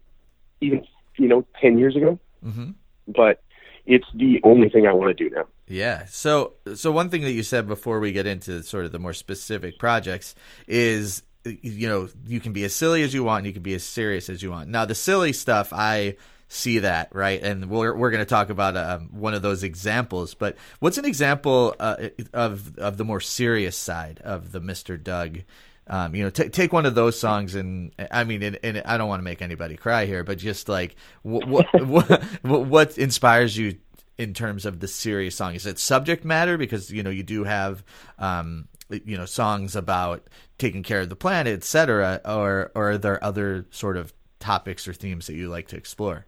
even 0.61 0.87
you 1.17 1.29
know 1.29 1.47
ten 1.61 1.79
years 1.79 1.97
ago, 1.97 2.19
mm-hmm. 2.45 2.71
but 3.09 3.43
it's 3.87 4.07
the 4.15 4.41
only 4.45 4.69
thing 4.69 4.87
I 4.87 4.93
want 4.93 5.17
to 5.17 5.29
do 5.29 5.35
now. 5.35 5.45
Yeah. 5.69 6.05
So 6.07 6.55
so 6.75 6.93
one 6.93 7.09
thing 7.09 7.23
that 7.23 7.33
you 7.33 7.43
said 7.43 7.67
before 7.67 8.01
we 8.01 8.13
get 8.13 8.27
into 8.27 8.63
sort 8.63 8.85
of 8.85 8.93
the 8.93 8.99
more 8.99 9.13
specific 9.13 9.79
projects 9.79 10.35
is 10.67 11.23
you 11.45 11.89
know 11.89 12.09
you 12.27 12.41
can 12.41 12.53
be 12.53 12.65
as 12.65 12.75
silly 12.75 13.03
as 13.03 13.15
you 13.15 13.25
want 13.25 13.39
and 13.39 13.47
you 13.47 13.53
can 13.53 13.63
be 13.63 13.75
as 13.75 13.85
serious 13.85 14.29
as 14.29 14.43
you 14.43 14.51
want 14.51 14.69
now 14.69 14.85
the 14.85 14.95
silly 14.95 15.33
stuff 15.33 15.73
i 15.73 16.17
see 16.49 16.81
that 16.81 17.15
right 17.15 17.43
and 17.43 17.69
we're, 17.71 17.95
we're 17.95 18.11
going 18.11 18.21
to 18.21 18.29
talk 18.29 18.51
about 18.51 18.77
um, 18.77 19.09
one 19.13 19.35
of 19.35 19.43
those 19.43 19.63
examples 19.63 20.35
but 20.35 20.57
what's 20.81 20.99
an 20.99 21.05
example 21.05 21.75
uh, 21.79 22.09
of 22.33 22.77
of 22.79 22.97
the 22.97 23.05
more 23.05 23.21
serious 23.21 23.77
side 23.77 24.21
of 24.25 24.53
the 24.53 24.61
mr 24.61 25.01
doug 25.01 25.41
um, 25.89 26.15
you 26.15 26.25
know, 26.25 26.31
t- 26.31 26.49
take 26.49 26.73
one 26.73 26.85
of 26.85 26.95
those 26.95 27.19
songs, 27.19 27.55
and 27.55 27.93
I 28.11 28.25
mean, 28.25 28.43
and, 28.43 28.59
and 28.63 28.83
I 28.85 28.99
don't 28.99 29.09
want 29.09 29.21
to 29.21 29.25
make 29.25 29.41
anybody 29.41 29.77
cry 29.77 30.07
here, 30.07 30.25
but 30.25 30.39
just 30.39 30.69
like 30.69 30.97
what 31.23 31.49
what, 31.49 31.67
what, 32.43 32.67
what 32.67 32.99
inspires 32.99 33.57
you 33.57 33.77
in 34.19 34.35
terms 34.35 34.67
of 34.67 34.81
the 34.81 34.89
serious 34.89 35.37
song? 35.37 35.55
Is 35.55 35.67
it 35.67 35.79
subject 35.79 36.25
matter 36.25 36.59
because 36.59 36.91
you 36.91 37.03
know 37.03 37.11
you 37.11 37.23
do 37.23 37.45
have 37.45 37.85
um, 38.19 38.67
you 38.91 39.17
know 39.17 39.27
songs 39.27 39.77
about 39.77 40.29
taking 40.59 40.83
care 40.83 41.03
of 41.03 41.09
the 41.09 41.17
planet, 41.17 41.55
etc., 41.55 42.21
or 42.25 42.73
or 42.75 42.91
are 42.91 42.99
there 42.99 43.23
other 43.23 43.67
sort 43.71 43.97
of 43.97 44.13
topics 44.41 44.89
or 44.89 44.93
themes 44.93 45.29
that 45.29 45.35
you 45.35 45.49
like 45.49 45.69
to 45.69 45.77
explore? 45.77 46.27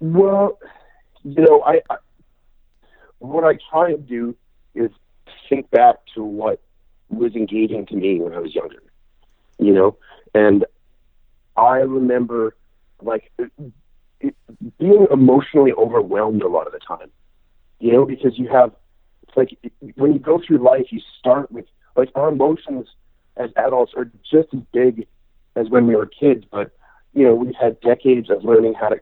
Well, 0.00 0.58
you 1.24 1.42
know, 1.42 1.62
I, 1.62 1.80
I 1.88 1.96
what 3.20 3.44
I 3.44 3.58
try 3.70 3.90
and 3.90 4.06
do 4.06 4.36
is 4.74 4.90
think 5.48 5.70
back 5.70 5.96
to 6.14 6.22
what 6.22 6.60
was 7.10 7.34
engaging 7.34 7.86
to 7.86 7.96
me 7.96 8.20
when 8.20 8.32
I 8.32 8.38
was 8.38 8.54
younger, 8.54 8.82
you 9.58 9.72
know, 9.72 9.96
and 10.34 10.64
I 11.56 11.78
remember 11.78 12.56
like 13.02 13.30
it, 13.38 14.34
being 14.78 15.06
emotionally 15.10 15.72
overwhelmed 15.72 16.42
a 16.42 16.48
lot 16.48 16.66
of 16.66 16.72
the 16.72 16.80
time, 16.80 17.10
you 17.78 17.92
know, 17.92 18.04
because 18.04 18.38
you 18.38 18.48
have 18.48 18.72
it's 19.26 19.36
like 19.36 19.72
when 19.96 20.12
you 20.12 20.18
go 20.18 20.40
through 20.44 20.58
life, 20.58 20.86
you 20.90 21.00
start 21.18 21.50
with 21.50 21.66
like 21.96 22.10
our 22.14 22.28
emotions 22.28 22.86
as 23.36 23.50
adults 23.56 23.92
are 23.96 24.10
just 24.30 24.48
as 24.54 24.60
big 24.72 25.06
as 25.56 25.68
when 25.68 25.86
we 25.86 25.94
were 25.96 26.06
kids, 26.06 26.44
but 26.50 26.72
you 27.14 27.24
know 27.24 27.34
we've 27.34 27.54
had 27.54 27.80
decades 27.80 28.30
of 28.30 28.44
learning 28.44 28.74
how 28.74 28.88
to 28.88 29.00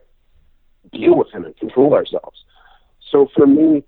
deal 0.91 1.15
with 1.17 1.31
them 1.31 1.45
and 1.45 1.55
control 1.57 1.93
ourselves. 1.93 2.43
So 3.11 3.27
for 3.35 3.45
me, 3.47 3.83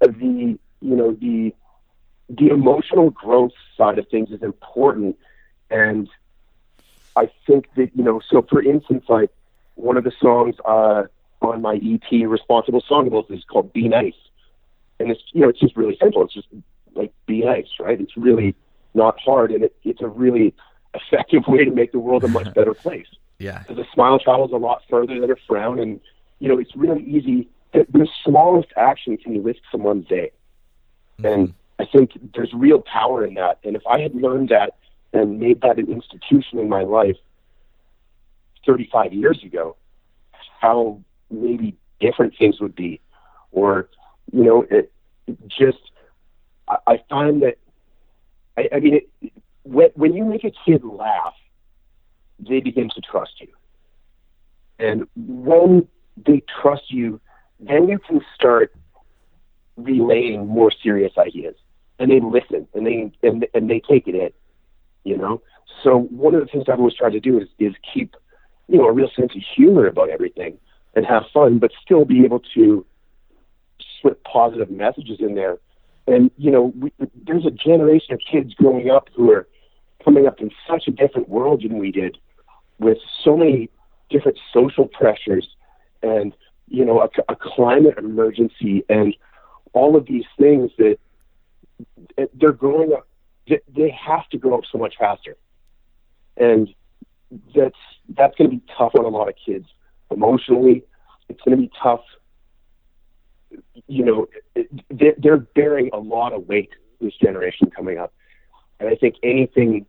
the 0.00 0.58
you 0.80 0.96
know 0.96 1.12
the 1.12 1.54
the 2.38 2.48
emotional 2.48 3.10
growth 3.10 3.52
side 3.76 3.98
of 3.98 4.08
things 4.08 4.30
is 4.30 4.42
important, 4.42 5.18
and 5.70 6.08
I 7.14 7.30
think 7.46 7.66
that 7.76 7.90
you 7.94 8.02
know. 8.02 8.20
So 8.30 8.42
for 8.42 8.62
instance, 8.62 9.04
like 9.08 9.30
one 9.74 9.96
of 9.96 10.04
the 10.04 10.12
songs 10.20 10.56
uh, 10.64 11.04
on 11.42 11.62
my 11.62 11.74
EP, 11.74 12.26
Responsible 12.26 12.82
Songables, 12.82 13.30
is 13.30 13.44
called 13.44 13.72
"Be 13.72 13.88
Nice," 13.88 14.14
and 14.98 15.10
it's 15.10 15.20
you 15.32 15.42
know 15.42 15.48
it's 15.48 15.60
just 15.60 15.76
really 15.76 15.96
simple. 16.00 16.24
It's 16.24 16.32
just 16.32 16.48
like 16.94 17.12
be 17.26 17.44
nice, 17.44 17.68
right? 17.78 18.00
It's 18.00 18.16
really 18.16 18.54
not 18.94 19.18
hard, 19.20 19.50
and 19.52 19.64
it, 19.64 19.76
it's 19.84 20.00
a 20.00 20.08
really 20.08 20.54
effective 20.94 21.42
way 21.46 21.64
to 21.64 21.70
make 21.70 21.92
the 21.92 21.98
world 21.98 22.24
a 22.24 22.28
much 22.28 22.52
better 22.54 22.74
place. 22.74 23.08
Yeah, 23.38 23.58
because 23.58 23.78
a 23.78 23.88
smile 23.92 24.18
travels 24.18 24.52
a 24.52 24.56
lot 24.56 24.82
further 24.88 25.20
than 25.20 25.30
a 25.30 25.36
frown, 25.46 25.78
and 25.78 26.00
you 26.38 26.48
know 26.48 26.58
it's 26.58 26.74
really 26.74 27.02
easy. 27.04 27.48
The, 27.74 27.86
the 27.90 28.08
smallest 28.24 28.68
action 28.76 29.18
can 29.18 29.42
lift 29.42 29.60
someone's 29.70 30.06
day, 30.06 30.30
mm-hmm. 31.18 31.26
and 31.26 31.54
I 31.82 31.86
think 31.90 32.12
there's 32.34 32.52
real 32.54 32.80
power 32.80 33.26
in 33.26 33.34
that. 33.34 33.58
And 33.64 33.74
if 33.74 33.82
I 33.86 34.00
had 34.00 34.14
learned 34.14 34.50
that 34.50 34.76
and 35.12 35.40
made 35.40 35.60
that 35.62 35.78
an 35.78 35.90
institution 35.90 36.60
in 36.60 36.68
my 36.68 36.82
life 36.82 37.16
35 38.64 39.12
years 39.12 39.42
ago, 39.44 39.76
how 40.60 41.00
maybe 41.28 41.76
different 42.00 42.34
things 42.38 42.60
would 42.60 42.76
be, 42.76 43.00
or 43.50 43.88
you 44.32 44.44
know, 44.44 44.62
it, 44.70 44.92
it 45.26 45.36
just 45.48 45.90
I, 46.68 46.76
I 46.86 47.02
find 47.10 47.42
that 47.42 47.58
I, 48.56 48.68
I 48.76 48.78
mean, 48.78 48.94
it, 48.94 49.32
when 49.64 49.88
when 49.94 50.14
you 50.14 50.24
make 50.24 50.44
a 50.44 50.52
kid 50.64 50.84
laugh, 50.84 51.34
they 52.38 52.60
begin 52.60 52.90
to 52.90 53.00
trust 53.00 53.40
you, 53.40 53.48
and 54.78 55.06
when 55.16 55.88
they 56.16 56.44
trust 56.62 56.92
you, 56.92 57.20
then 57.58 57.88
you 57.88 57.98
can 57.98 58.20
start 58.36 58.72
relaying 59.76 60.46
more 60.46 60.70
serious 60.70 61.12
ideas, 61.18 61.56
and 62.02 62.10
they 62.10 62.20
listen 62.20 62.66
and 62.74 62.86
they 62.86 63.10
and, 63.22 63.46
and 63.54 63.70
they 63.70 63.80
take 63.80 64.08
it 64.08 64.14
in, 64.14 64.30
you 65.04 65.16
know. 65.16 65.40
So 65.82 65.98
one 66.10 66.34
of 66.34 66.40
the 66.40 66.46
things 66.46 66.64
I've 66.68 66.78
always 66.78 66.94
tried 66.94 67.12
to 67.12 67.20
do 67.20 67.40
is 67.40 67.48
is 67.58 67.74
keep 67.94 68.16
you 68.68 68.78
know 68.78 68.86
a 68.86 68.92
real 68.92 69.10
sense 69.14 69.32
of 69.34 69.42
humor 69.54 69.86
about 69.86 70.10
everything 70.10 70.58
and 70.94 71.06
have 71.06 71.22
fun, 71.32 71.58
but 71.58 71.70
still 71.80 72.04
be 72.04 72.24
able 72.24 72.40
to 72.54 72.84
slip 74.00 74.22
positive 74.24 74.70
messages 74.70 75.18
in 75.20 75.34
there. 75.36 75.58
And 76.08 76.30
you 76.36 76.50
know, 76.50 76.72
we, 76.78 76.92
there's 77.24 77.46
a 77.46 77.50
generation 77.50 78.14
of 78.14 78.20
kids 78.30 78.52
growing 78.54 78.90
up 78.90 79.08
who 79.14 79.30
are 79.30 79.46
coming 80.04 80.26
up 80.26 80.40
in 80.40 80.50
such 80.68 80.88
a 80.88 80.90
different 80.90 81.28
world 81.28 81.62
than 81.62 81.78
we 81.78 81.92
did, 81.92 82.18
with 82.80 82.98
so 83.22 83.36
many 83.36 83.70
different 84.10 84.38
social 84.52 84.88
pressures, 84.88 85.48
and 86.02 86.34
you 86.68 86.84
know, 86.84 87.00
a, 87.00 87.32
a 87.32 87.36
climate 87.36 87.96
emergency, 87.96 88.84
and 88.88 89.14
all 89.72 89.96
of 89.96 90.06
these 90.06 90.24
things 90.36 90.72
that 90.78 90.98
they're 92.34 92.52
growing 92.52 92.92
up. 92.92 93.06
They 93.48 93.90
have 93.90 94.28
to 94.30 94.38
grow 94.38 94.58
up 94.58 94.64
so 94.70 94.78
much 94.78 94.94
faster, 94.98 95.36
and 96.36 96.68
that's 97.54 97.76
that's 98.10 98.36
going 98.36 98.50
to 98.50 98.56
be 98.56 98.62
tough 98.76 98.92
on 98.94 99.04
a 99.04 99.08
lot 99.08 99.28
of 99.28 99.34
kids 99.44 99.66
emotionally. 100.10 100.84
It's 101.28 101.40
going 101.42 101.56
to 101.56 101.62
be 101.62 101.70
tough 101.82 102.02
you 103.86 104.04
know, 104.04 104.28
they're 104.90 105.36
bearing 105.38 105.90
a 105.92 105.98
lot 105.98 106.32
of 106.32 106.48
weight 106.48 106.70
this 107.00 107.14
generation 107.14 107.70
coming 107.70 107.98
up, 107.98 108.12
and 108.78 108.88
I 108.88 108.94
think 108.94 109.16
anything 109.22 109.86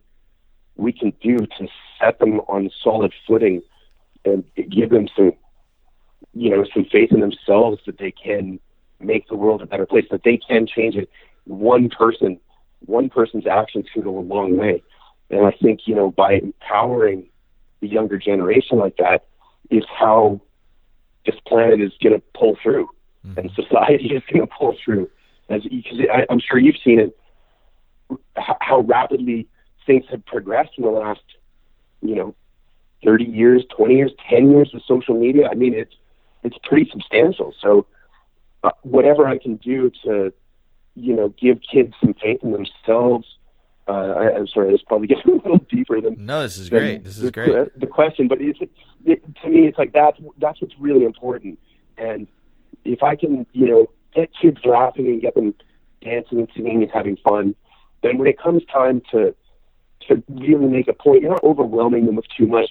we 0.76 0.92
can 0.92 1.12
do 1.22 1.38
to 1.38 1.68
set 2.00 2.18
them 2.18 2.40
on 2.40 2.70
solid 2.82 3.12
footing 3.26 3.62
and 4.24 4.44
give 4.70 4.90
them 4.90 5.08
some, 5.16 5.32
you 6.32 6.50
know, 6.50 6.64
some 6.74 6.84
faith 6.86 7.12
in 7.12 7.20
themselves 7.20 7.80
that 7.86 7.98
they 7.98 8.10
can 8.10 8.58
make 8.98 9.28
the 9.28 9.36
world 9.36 9.62
a 9.62 9.66
better 9.66 9.86
place, 9.86 10.06
that 10.10 10.24
they 10.24 10.36
can 10.36 10.66
change 10.66 10.96
it. 10.96 11.08
One 11.44 11.88
person, 11.88 12.40
one 12.86 13.10
person's 13.10 13.46
actions 13.46 13.86
can 13.92 14.02
go 14.02 14.18
a 14.18 14.20
long 14.20 14.56
way, 14.56 14.82
and 15.30 15.46
I 15.46 15.50
think 15.50 15.80
you 15.86 15.94
know 15.94 16.10
by 16.10 16.34
empowering 16.34 17.26
the 17.80 17.88
younger 17.88 18.18
generation 18.18 18.78
like 18.78 18.96
that 18.96 19.26
is 19.70 19.84
how 19.88 20.40
this 21.26 21.36
planet 21.46 21.80
is 21.80 21.92
going 22.02 22.14
to 22.14 22.22
pull 22.34 22.56
through 22.62 22.88
mm-hmm. 23.26 23.38
and 23.38 23.50
society 23.52 24.06
is 24.14 24.22
going 24.32 24.46
to 24.46 24.52
pull 24.58 24.76
through. 24.84 25.10
As 25.48 25.62
because 25.62 25.98
I'm 26.30 26.40
sure 26.40 26.58
you've 26.58 26.78
seen 26.82 26.98
it, 26.98 27.16
how 28.36 28.80
rapidly 28.80 29.46
things 29.86 30.04
have 30.10 30.24
progressed 30.24 30.72
in 30.78 30.84
the 30.84 30.90
last, 30.90 31.20
you 32.00 32.14
know, 32.14 32.34
30 33.04 33.24
years, 33.24 33.62
20 33.76 33.94
years, 33.94 34.12
10 34.30 34.50
years 34.50 34.70
with 34.72 34.82
social 34.86 35.14
media. 35.14 35.48
I 35.50 35.54
mean, 35.54 35.74
it's 35.74 35.94
it's 36.42 36.56
pretty 36.64 36.88
substantial. 36.90 37.54
So, 37.60 37.86
uh, 38.62 38.70
whatever 38.82 39.26
I 39.26 39.38
can 39.38 39.56
do 39.56 39.90
to, 40.04 40.32
you 40.94 41.14
know, 41.14 41.28
give 41.40 41.58
kids 41.60 41.94
some 42.00 42.14
faith 42.14 42.40
in 42.42 42.52
themselves. 42.52 43.26
Uh, 43.86 43.92
I, 43.92 44.38
am 44.38 44.46
sorry, 44.46 44.72
this 44.72 44.82
probably 44.86 45.06
gets 45.08 45.24
a 45.26 45.30
little 45.30 45.58
deeper 45.70 46.00
than. 46.00 46.24
No, 46.24 46.42
this 46.42 46.56
is 46.56 46.70
great. 46.70 47.04
This 47.04 47.16
is 47.16 47.22
the, 47.22 47.30
great. 47.30 47.48
The, 47.48 47.70
the 47.76 47.86
question, 47.86 48.28
but 48.28 48.40
it's 48.40 48.58
it, 49.04 49.22
to 49.42 49.48
me, 49.48 49.66
it's 49.66 49.78
like 49.78 49.92
that's 49.92 50.18
that's 50.38 50.60
what's 50.60 50.74
really 50.78 51.04
important. 51.04 51.58
And 51.98 52.26
if 52.84 53.02
I 53.02 53.16
can, 53.16 53.46
you 53.52 53.66
know, 53.66 53.90
get 54.14 54.30
kids 54.40 54.58
laughing 54.64 55.06
and 55.06 55.20
get 55.20 55.34
them 55.34 55.54
dancing 56.02 56.38
and 56.38 56.48
singing 56.54 56.82
and 56.82 56.90
having 56.90 57.16
fun, 57.16 57.54
then 58.02 58.18
when 58.18 58.28
it 58.28 58.38
comes 58.38 58.62
time 58.72 59.02
to 59.10 59.34
to 60.08 60.22
really 60.28 60.66
make 60.66 60.88
a 60.88 60.92
point, 60.92 61.22
you're 61.22 61.30
not 61.30 61.44
overwhelming 61.44 62.06
them 62.06 62.16
with 62.16 62.26
too 62.36 62.46
much, 62.46 62.70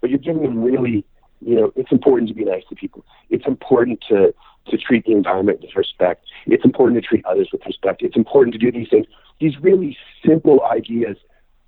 but 0.00 0.10
you're 0.10 0.18
giving 0.18 0.42
them 0.42 0.62
really, 0.62 1.04
you 1.40 1.56
know, 1.56 1.72
it's 1.74 1.90
important 1.90 2.28
to 2.28 2.34
be 2.34 2.44
nice 2.44 2.62
to 2.68 2.76
people. 2.76 3.04
It's 3.30 3.46
important 3.46 4.02
to 4.08 4.32
to 4.70 4.76
treat 4.76 5.04
the 5.04 5.12
environment 5.12 5.60
with 5.60 5.74
respect. 5.76 6.26
It's 6.46 6.64
important 6.64 7.02
to 7.02 7.06
treat 7.06 7.24
others 7.24 7.48
with 7.52 7.64
respect. 7.66 8.02
It's 8.02 8.16
important 8.16 8.52
to 8.54 8.58
do 8.58 8.72
these 8.72 8.88
things. 8.88 9.06
These 9.40 9.58
really 9.60 9.96
simple 10.24 10.62
ideas 10.64 11.16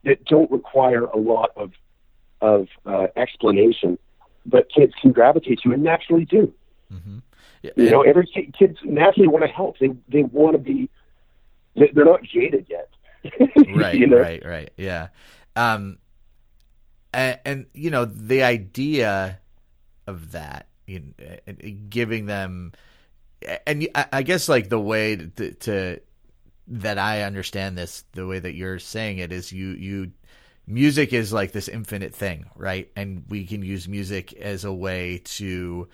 that 0.05 0.25
don't 0.25 0.51
require 0.51 1.05
a 1.05 1.19
lot 1.19 1.51
of 1.57 1.73
of 2.41 2.69
uh, 2.87 3.09
explanation, 3.17 3.99
but 4.47 4.69
kids 4.75 4.95
can 5.01 5.13
gravitate 5.13 5.61
to 5.61 5.73
and 5.73 5.83
naturally 5.83 6.25
do. 6.25 6.53
Mm-hmm. 6.93 7.19
Yeah, 7.63 7.71
you 7.77 7.91
know, 7.91 8.01
every 8.01 8.27
kid, 8.27 8.55
kids 8.59 8.79
naturally 8.83 9.29
want 9.29 9.45
to 9.45 9.51
help. 9.51 9.79
They 9.79 9.91
they 10.09 10.23
want 10.23 10.55
to 10.55 10.59
be. 10.59 10.89
They're 11.77 12.05
not 12.05 12.23
jaded 12.23 12.67
yet. 12.69 12.89
right. 13.77 13.95
you 13.95 14.07
know? 14.07 14.19
Right. 14.19 14.45
Right. 14.45 14.71
Yeah. 14.77 15.09
Um. 15.55 15.99
And, 17.13 17.39
and 17.45 17.67
you 17.75 17.91
know 17.91 18.05
the 18.05 18.45
idea 18.45 19.41
of 20.07 20.33
that, 20.33 20.67
you 20.87 21.01
know, 21.19 21.53
giving 21.89 22.27
them, 22.27 22.73
and 23.67 23.89
I 23.95 24.23
guess 24.23 24.49
like 24.49 24.69
the 24.69 24.81
way 24.81 25.17
to, 25.17 25.53
to 25.53 26.01
that 26.69 26.99
I 26.99 27.23
understand 27.23 27.77
this, 27.77 28.05
the 28.13 28.27
way 28.27 28.39
that 28.39 28.55
you're 28.55 28.79
saying 28.79 29.19
it 29.19 29.33
is 29.33 29.53
you 29.53 29.71
you 29.71 30.13
music 30.67 31.13
is 31.13 31.33
like 31.33 31.53
this 31.53 31.69
infinite 31.69 32.15
thing, 32.15 32.47
right? 32.55 32.91
And 32.97 33.25
we 33.29 33.45
can 33.45 33.63
use 33.63 33.89
music 33.89 34.33
as 34.35 34.65
a 34.65 34.73
way 34.73 35.23
to 35.25 35.89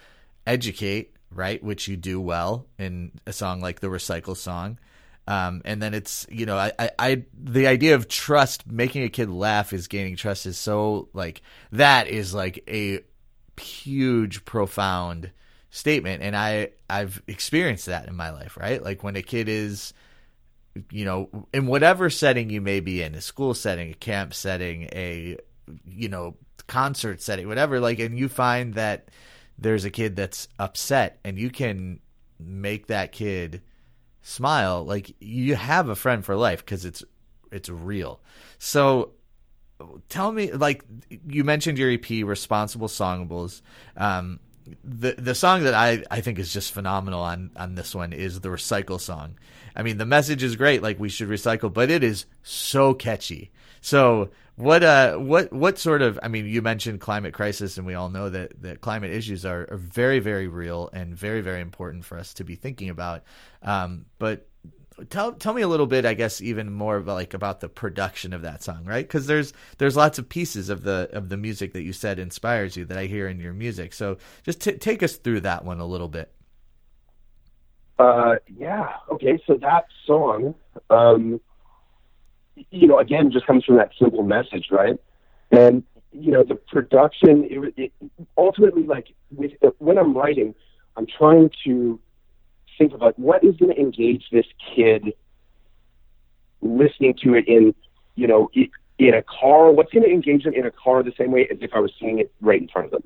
educate 0.46 1.16
right? 1.30 1.62
Which 1.62 1.88
you 1.88 1.96
do 1.96 2.20
well 2.20 2.66
in 2.78 3.12
a 3.26 3.32
song 3.32 3.60
like 3.60 3.80
the 3.80 3.88
Recycle 3.88 4.36
song. 4.36 4.78
Um, 5.28 5.62
and 5.64 5.82
then 5.82 5.92
it's 5.92 6.24
you 6.30 6.46
know 6.46 6.56
I, 6.56 6.72
I, 6.78 6.90
I 6.98 7.24
the 7.36 7.66
idea 7.66 7.96
of 7.96 8.06
trust 8.06 8.70
making 8.70 9.02
a 9.02 9.08
kid 9.08 9.28
laugh 9.28 9.72
is 9.72 9.88
gaining 9.88 10.14
trust 10.14 10.46
is 10.46 10.56
so 10.56 11.08
like 11.14 11.42
that 11.72 12.06
is 12.06 12.32
like 12.32 12.62
a 12.68 13.00
huge 13.60 14.44
profound 14.44 15.32
statement 15.76 16.22
and 16.22 16.36
I 16.36 16.70
I've 16.88 17.22
experienced 17.26 17.86
that 17.86 18.08
in 18.08 18.16
my 18.16 18.30
life 18.30 18.56
right? 18.56 18.82
Like 18.82 19.02
when 19.04 19.16
a 19.16 19.22
kid 19.22 19.48
is 19.48 19.92
you 20.90 21.04
know 21.04 21.46
in 21.52 21.66
whatever 21.66 22.08
setting 22.10 22.50
you 22.50 22.60
may 22.60 22.80
be 22.80 23.02
in 23.02 23.14
a 23.14 23.20
school 23.20 23.54
setting 23.54 23.90
a 23.90 23.94
camp 23.94 24.32
setting 24.34 24.84
a 24.92 25.36
you 25.86 26.08
know 26.08 26.36
concert 26.66 27.20
setting 27.22 27.46
whatever 27.46 27.80
like 27.80 27.98
and 27.98 28.18
you 28.18 28.28
find 28.28 28.74
that 28.74 29.08
there's 29.58 29.84
a 29.84 29.90
kid 29.90 30.16
that's 30.16 30.48
upset 30.58 31.18
and 31.24 31.38
you 31.38 31.50
can 31.50 32.00
make 32.38 32.86
that 32.86 33.12
kid 33.12 33.62
smile 34.22 34.84
like 34.84 35.14
you 35.20 35.54
have 35.56 35.88
a 35.88 35.94
friend 35.94 36.24
for 36.24 36.36
life 36.36 36.64
because 36.64 36.84
it's 36.84 37.04
it's 37.52 37.68
real. 37.68 38.20
So 38.58 39.12
tell 40.08 40.32
me 40.32 40.52
like 40.52 40.84
you 41.28 41.44
mentioned 41.44 41.78
your 41.78 41.90
ep 41.90 42.08
responsible 42.08 42.88
songables 42.88 43.60
um 43.98 44.40
the 44.84 45.12
the 45.12 45.34
song 45.34 45.64
that 45.64 45.74
I, 45.74 46.02
I 46.10 46.20
think 46.20 46.38
is 46.38 46.52
just 46.52 46.72
phenomenal 46.72 47.20
on 47.20 47.50
on 47.56 47.74
this 47.74 47.94
one 47.94 48.12
is 48.12 48.40
the 48.40 48.48
recycle 48.48 49.00
song. 49.00 49.38
I 49.74 49.82
mean 49.82 49.98
the 49.98 50.06
message 50.06 50.42
is 50.42 50.56
great, 50.56 50.82
like 50.82 50.98
we 50.98 51.08
should 51.08 51.28
recycle, 51.28 51.72
but 51.72 51.90
it 51.90 52.02
is 52.02 52.26
so 52.42 52.94
catchy. 52.94 53.50
So 53.80 54.30
what 54.56 54.82
uh 54.82 55.16
what 55.16 55.52
what 55.52 55.78
sort 55.78 56.02
of 56.02 56.18
I 56.22 56.28
mean 56.28 56.46
you 56.46 56.62
mentioned 56.62 57.00
climate 57.00 57.34
crisis 57.34 57.76
and 57.76 57.86
we 57.86 57.94
all 57.94 58.08
know 58.08 58.28
that 58.30 58.62
that 58.62 58.80
climate 58.80 59.12
issues 59.12 59.44
are, 59.44 59.68
are 59.70 59.76
very 59.76 60.18
very 60.18 60.48
real 60.48 60.90
and 60.92 61.14
very 61.14 61.40
very 61.40 61.60
important 61.60 62.04
for 62.04 62.18
us 62.18 62.34
to 62.34 62.44
be 62.44 62.56
thinking 62.56 62.88
about. 62.88 63.22
Um, 63.62 64.06
but 64.18 64.48
tell 65.10 65.32
tell 65.32 65.52
me 65.52 65.62
a 65.62 65.68
little 65.68 65.86
bit, 65.86 66.04
I 66.04 66.14
guess, 66.14 66.40
even 66.40 66.72
more 66.72 66.96
about, 66.96 67.14
like 67.14 67.34
about 67.34 67.60
the 67.60 67.68
production 67.68 68.32
of 68.32 68.42
that 68.42 68.62
song, 68.62 68.84
right? 68.84 69.06
Because 69.06 69.26
there's 69.26 69.52
there's 69.78 69.96
lots 69.96 70.18
of 70.18 70.28
pieces 70.28 70.68
of 70.68 70.82
the 70.82 71.08
of 71.12 71.28
the 71.28 71.36
music 71.36 71.72
that 71.74 71.82
you 71.82 71.92
said 71.92 72.18
inspires 72.18 72.76
you 72.76 72.84
that 72.86 72.98
I 72.98 73.06
hear 73.06 73.28
in 73.28 73.40
your 73.40 73.52
music. 73.52 73.92
So 73.92 74.18
just 74.42 74.60
t- 74.60 74.72
take 74.72 75.02
us 75.02 75.16
through 75.16 75.40
that 75.40 75.64
one 75.64 75.80
a 75.80 75.86
little 75.86 76.08
bit. 76.08 76.32
Uh, 77.98 78.36
yeah. 78.56 78.96
Okay. 79.12 79.38
So 79.46 79.54
that 79.54 79.86
song, 80.06 80.54
um, 80.90 81.40
you 82.70 82.86
know, 82.86 82.98
again, 82.98 83.30
just 83.30 83.46
comes 83.46 83.64
from 83.64 83.76
that 83.76 83.90
simple 83.98 84.22
message, 84.22 84.68
right? 84.70 84.98
And 85.50 85.82
you 86.12 86.32
know, 86.32 86.42
the 86.42 86.54
production, 86.54 87.44
it, 87.44 87.92
it, 88.00 88.10
ultimately, 88.38 88.84
like 88.84 89.08
with, 89.30 89.52
when 89.78 89.98
I'm 89.98 90.16
writing, 90.16 90.54
I'm 90.96 91.06
trying 91.06 91.50
to 91.64 92.00
think 92.78 92.92
of 92.92 93.00
like 93.00 93.16
what 93.16 93.44
is 93.44 93.56
going 93.56 93.74
to 93.74 93.80
engage 93.80 94.24
this 94.30 94.46
kid 94.74 95.12
listening 96.62 97.14
to 97.22 97.34
it 97.34 97.46
in, 97.46 97.74
you 98.14 98.26
know, 98.26 98.50
in 98.98 99.14
a 99.14 99.22
car. 99.22 99.70
What's 99.70 99.92
going 99.92 100.04
to 100.04 100.10
engage 100.10 100.44
them 100.44 100.54
in 100.54 100.66
a 100.66 100.70
car 100.70 101.02
the 101.02 101.12
same 101.18 101.30
way 101.30 101.48
as 101.50 101.58
if 101.60 101.70
I 101.74 101.80
was 101.80 101.92
seeing 102.00 102.18
it 102.18 102.32
right 102.40 102.60
in 102.60 102.68
front 102.68 102.86
of 102.86 102.90
them? 102.92 103.04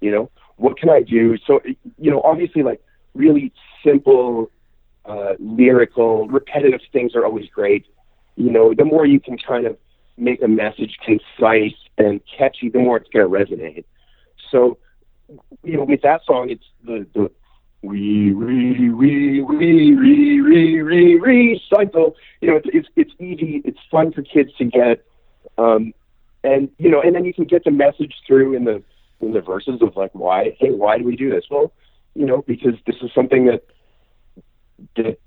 You 0.00 0.10
know, 0.10 0.30
what 0.56 0.78
can 0.78 0.90
I 0.90 1.02
do? 1.02 1.36
So, 1.46 1.60
you 1.98 2.10
know, 2.10 2.20
obviously, 2.22 2.62
like 2.62 2.82
really 3.14 3.52
simple, 3.84 4.50
uh, 5.04 5.34
lyrical, 5.38 6.28
repetitive 6.28 6.80
things 6.92 7.14
are 7.14 7.24
always 7.24 7.48
great. 7.48 7.86
You 8.36 8.50
know, 8.50 8.74
the 8.74 8.84
more 8.84 9.06
you 9.06 9.20
can 9.20 9.38
kind 9.38 9.66
of 9.66 9.76
make 10.16 10.42
a 10.42 10.48
message 10.48 10.98
concise 11.04 11.74
and 11.98 12.20
catchy, 12.36 12.68
the 12.68 12.78
more 12.78 12.96
it's 12.96 13.08
going 13.10 13.24
to 13.24 13.30
resonate. 13.30 13.84
So, 14.50 14.78
you 15.62 15.76
know, 15.76 15.84
with 15.84 16.02
that 16.02 16.22
song, 16.26 16.50
it's 16.50 16.64
the, 16.84 17.06
the 17.14 17.30
we 17.82 18.32
re 18.32 18.88
re 18.90 19.40
re 19.40 19.94
re 19.94 20.40
re 20.40 21.18
re 21.20 21.58
recycle. 21.70 22.14
You 22.40 22.50
know, 22.50 22.56
it's 22.56 22.68
it's 22.72 22.88
it's 22.96 23.12
easy. 23.20 23.60
It's 23.64 23.78
fun 23.90 24.12
for 24.12 24.22
kids 24.22 24.50
to 24.58 24.64
get, 24.64 25.04
um, 25.58 25.92
and 26.44 26.70
you 26.78 26.90
know, 26.90 27.02
and 27.02 27.14
then 27.14 27.24
you 27.24 27.34
can 27.34 27.44
get 27.44 27.64
the 27.64 27.72
message 27.72 28.14
through 28.26 28.54
in 28.54 28.64
the 28.64 28.82
in 29.20 29.32
the 29.32 29.40
verses 29.40 29.82
of 29.82 29.96
like 29.96 30.12
why 30.14 30.56
hey 30.60 30.70
why 30.70 30.98
do 30.98 31.04
we 31.04 31.16
do 31.16 31.30
this? 31.30 31.44
Well, 31.50 31.72
you 32.14 32.26
know, 32.26 32.42
because 32.46 32.74
this 32.86 32.96
is 33.02 33.10
something 33.14 33.46
that 33.46 33.64
that 34.96 35.18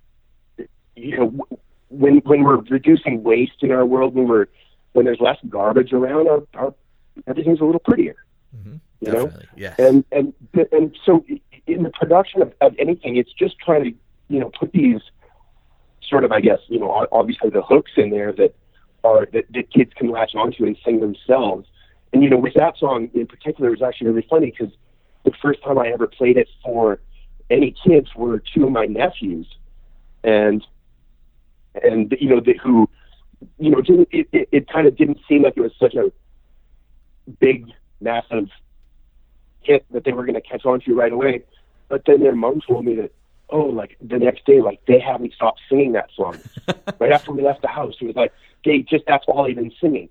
you 0.95 1.17
know 1.17 1.45
when 1.89 2.17
when 2.19 2.43
we're 2.43 2.57
reducing 2.57 3.23
waste 3.23 3.61
in 3.63 3.71
our 3.71 3.85
world 3.85 4.15
when 4.15 4.27
we're 4.27 4.47
when 4.93 5.05
there's 5.05 5.19
less 5.19 5.37
garbage 5.49 5.91
around 5.91 6.29
our, 6.29 6.43
our 6.53 6.73
everything's 7.27 7.59
a 7.59 7.65
little 7.65 7.79
prettier. 7.79 8.15
Mm-hmm. 8.55 8.75
You 9.01 9.11
know, 9.11 9.25
Definitely, 9.25 9.47
yes. 9.57 9.75
and 9.77 10.05
and 10.11 10.33
and 10.71 10.97
so 11.05 11.25
in 11.67 11.83
the 11.83 11.89
production 11.89 12.41
of, 12.41 12.53
of 12.61 12.75
anything, 12.77 13.17
it's 13.17 13.33
just 13.33 13.57
trying 13.59 13.83
to, 13.83 13.91
you 14.27 14.39
know, 14.39 14.51
put 14.57 14.71
these 14.71 15.01
sort 16.07 16.23
of, 16.23 16.31
I 16.31 16.41
guess, 16.41 16.59
you 16.67 16.79
know, 16.79 17.07
obviously 17.11 17.49
the 17.49 17.61
hooks 17.61 17.91
in 17.97 18.09
there 18.09 18.31
that 18.33 18.55
are 19.03 19.27
that, 19.33 19.45
that 19.53 19.71
kids 19.71 19.91
can 19.95 20.09
latch 20.09 20.35
onto 20.35 20.65
and 20.65 20.77
sing 20.83 20.99
themselves. 20.99 21.67
And 22.13 22.23
you 22.23 22.29
know, 22.29 22.37
with 22.37 22.53
that 22.55 22.77
song 22.77 23.09
in 23.13 23.27
particular, 23.27 23.69
it 23.69 23.79
was 23.79 23.81
actually 23.81 24.07
really 24.07 24.27
funny 24.29 24.53
because 24.57 24.73
the 25.23 25.31
first 25.41 25.61
time 25.63 25.77
I 25.77 25.89
ever 25.89 26.07
played 26.07 26.37
it 26.37 26.47
for 26.63 26.99
any 27.49 27.75
kids 27.85 28.09
were 28.15 28.41
two 28.53 28.65
of 28.65 28.71
my 28.71 28.85
nephews, 28.85 29.47
and 30.23 30.65
and 31.83 32.15
you 32.19 32.29
know, 32.29 32.39
the, 32.39 32.53
who, 32.63 32.89
you 33.59 33.69
know, 33.69 33.81
didn't 33.81 34.07
it, 34.11 34.27
it, 34.31 34.49
it 34.51 34.69
kind 34.69 34.87
of 34.87 34.95
didn't 34.97 35.19
seem 35.27 35.43
like 35.43 35.53
it 35.57 35.61
was 35.61 35.73
such 35.79 35.95
a 35.95 36.11
big, 37.39 37.67
massive 38.01 38.49
hit 39.65 39.85
that 39.91 40.03
they 40.03 40.13
were 40.13 40.23
going 40.23 40.35
to 40.35 40.41
catch 40.41 40.65
on 40.65 40.79
to 40.81 40.95
right 40.95 41.11
away. 41.11 41.43
But 41.89 42.03
then 42.05 42.21
their 42.21 42.35
mom 42.35 42.61
told 42.61 42.85
me 42.85 42.95
that, 42.95 43.11
oh, 43.49 43.65
like 43.65 43.97
the 44.01 44.17
next 44.17 44.45
day, 44.45 44.61
like 44.61 44.81
they 44.87 44.99
haven't 44.99 45.33
stopped 45.33 45.61
singing 45.69 45.93
that 45.93 46.09
song. 46.15 46.37
right 46.99 47.11
after 47.11 47.31
we 47.31 47.41
left 47.43 47.61
the 47.61 47.67
house, 47.67 47.95
it 48.01 48.05
was 48.05 48.15
like 48.15 48.33
they 48.63 48.79
just 48.79 49.05
that's 49.07 49.25
all 49.27 49.45
they've 49.45 49.55
been 49.55 49.73
singing. 49.79 50.09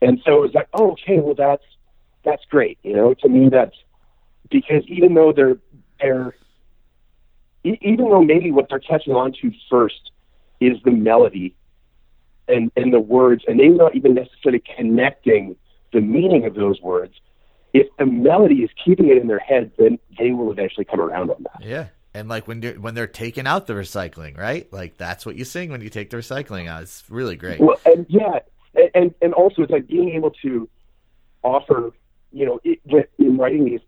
And 0.00 0.20
so 0.24 0.38
it 0.38 0.40
was 0.40 0.54
like, 0.54 0.68
oh, 0.74 0.92
okay, 0.92 1.20
well 1.20 1.34
that's 1.34 1.64
that's 2.24 2.44
great. 2.46 2.78
You 2.82 2.94
know, 2.94 3.14
to 3.14 3.28
me 3.28 3.48
that's 3.48 3.76
because 4.50 4.84
even 4.86 5.14
though 5.14 5.32
they're 5.32 5.58
they're 6.00 6.34
even 7.62 8.08
though 8.08 8.22
maybe 8.22 8.50
what 8.50 8.68
they're 8.68 8.78
catching 8.78 9.14
on 9.14 9.32
to 9.40 9.52
first 9.70 10.10
is 10.60 10.76
the 10.84 10.90
melody 10.90 11.54
and 12.48 12.70
and 12.76 12.92
the 12.92 13.00
words, 13.00 13.44
and 13.46 13.58
they're 13.58 13.70
not 13.70 13.94
even 13.94 14.14
necessarily 14.14 14.62
connecting 14.76 15.56
the 15.92 16.00
meaning 16.00 16.44
of 16.44 16.54
those 16.54 16.80
words, 16.80 17.14
if 17.74 17.88
the 17.98 18.06
melody 18.06 18.62
is 18.62 18.70
keeping 18.82 19.10
it 19.10 19.18
in 19.18 19.26
their 19.26 19.40
head, 19.40 19.72
then 19.78 19.98
they 20.18 20.30
will 20.30 20.50
eventually 20.50 20.84
come 20.84 21.00
around 21.00 21.30
on 21.30 21.42
that. 21.42 21.66
Yeah. 21.66 21.88
And 22.14 22.28
like 22.28 22.46
when 22.46 22.62
you're, 22.62 22.74
when 22.74 22.94
they're 22.94 23.08
taking 23.08 23.46
out 23.46 23.66
the 23.66 23.72
recycling, 23.72 24.38
right? 24.38 24.72
Like 24.72 24.96
that's 24.96 25.26
what 25.26 25.34
you 25.34 25.44
sing 25.44 25.70
when 25.70 25.80
you 25.80 25.90
take 25.90 26.10
the 26.10 26.16
recycling 26.16 26.68
out. 26.68 26.82
It's 26.82 27.02
really 27.08 27.34
great. 27.34 27.60
Well, 27.60 27.76
and 27.84 28.06
yeah, 28.08 28.38
and 28.94 29.12
and 29.20 29.34
also 29.34 29.62
it's 29.62 29.72
like 29.72 29.88
being 29.88 30.10
able 30.10 30.30
to 30.42 30.68
offer, 31.42 31.92
you 32.30 32.46
know, 32.46 32.60
it, 32.62 33.10
in 33.18 33.36
writing 33.36 33.64
these 33.64 33.80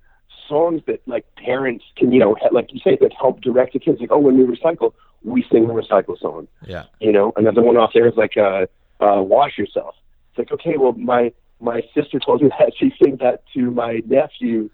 songs 0.49 0.83
that 0.89 1.01
like 1.07 1.25
parents 1.37 1.85
can, 1.97 2.11
you 2.11 2.19
know, 2.19 2.37
like 2.51 2.73
you 2.73 2.81
say, 2.81 2.99
that 3.01 3.13
help 3.13 3.41
direct 3.41 3.75
the 3.75 3.79
kids. 3.79 4.01
Like, 4.01 4.11
oh, 4.11 4.19
when 4.19 4.37
we 4.37 4.45
recycle, 4.45 4.93
we 5.23 5.45
sing 5.51 5.69
the 5.69 5.75
recycle 5.75 6.19
song. 6.19 6.49
Yeah. 6.67 6.85
You 7.01 7.13
know, 7.13 7.33
another 7.37 7.63
one 7.63 7.77
off 7.77 7.93
there 7.95 8.09
is 8.09 8.17
like, 8.17 8.37
uh, 8.37 8.67
uh, 9.01 9.23
wash 9.23 9.57
yourself. 9.57 9.95
It's 10.31 10.39
like, 10.39 10.53
okay, 10.53 10.77
well, 10.77 10.93
my 10.93 11.33
my 11.61 11.83
sister 11.95 12.19
told 12.19 12.43
me 12.43 12.51
that 12.59 12.73
she 12.79 12.93
sings 13.03 13.19
that 13.21 13.43
to 13.55 13.71
my 13.71 14.03
nephew 14.07 14.71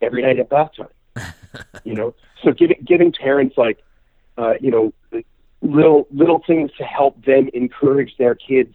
every 0.00 0.22
night 0.22 0.38
at 0.38 0.48
bath 0.48 0.70
time. 0.76 1.24
you 1.84 1.94
know, 1.94 2.14
so 2.42 2.52
giving 2.52 2.76
giving 2.84 3.12
parents 3.12 3.56
like, 3.56 3.82
uh, 4.36 4.54
you 4.60 4.70
know, 4.70 4.92
little 5.62 6.06
little 6.10 6.42
things 6.46 6.70
to 6.78 6.84
help 6.84 7.24
them 7.24 7.48
encourage 7.54 8.16
their 8.18 8.34
kids 8.34 8.74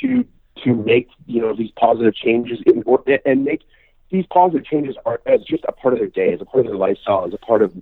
to 0.00 0.24
to 0.64 0.74
make 0.74 1.08
you 1.26 1.40
know 1.40 1.54
these 1.54 1.70
positive 1.72 2.14
changes 2.14 2.58
in, 2.66 2.82
or, 2.86 3.02
and 3.24 3.44
make 3.44 3.62
these 4.10 4.26
positive 4.26 4.64
changes 4.64 4.96
are 5.04 5.20
as 5.26 5.40
just 5.42 5.64
a 5.66 5.72
part 5.72 5.94
of 5.94 6.00
their 6.00 6.08
day, 6.08 6.32
as 6.32 6.40
a 6.40 6.44
part 6.44 6.64
of 6.64 6.70
their 6.70 6.78
lifestyle, 6.78 7.24
as 7.26 7.34
a 7.34 7.38
part 7.38 7.62
of 7.62 7.72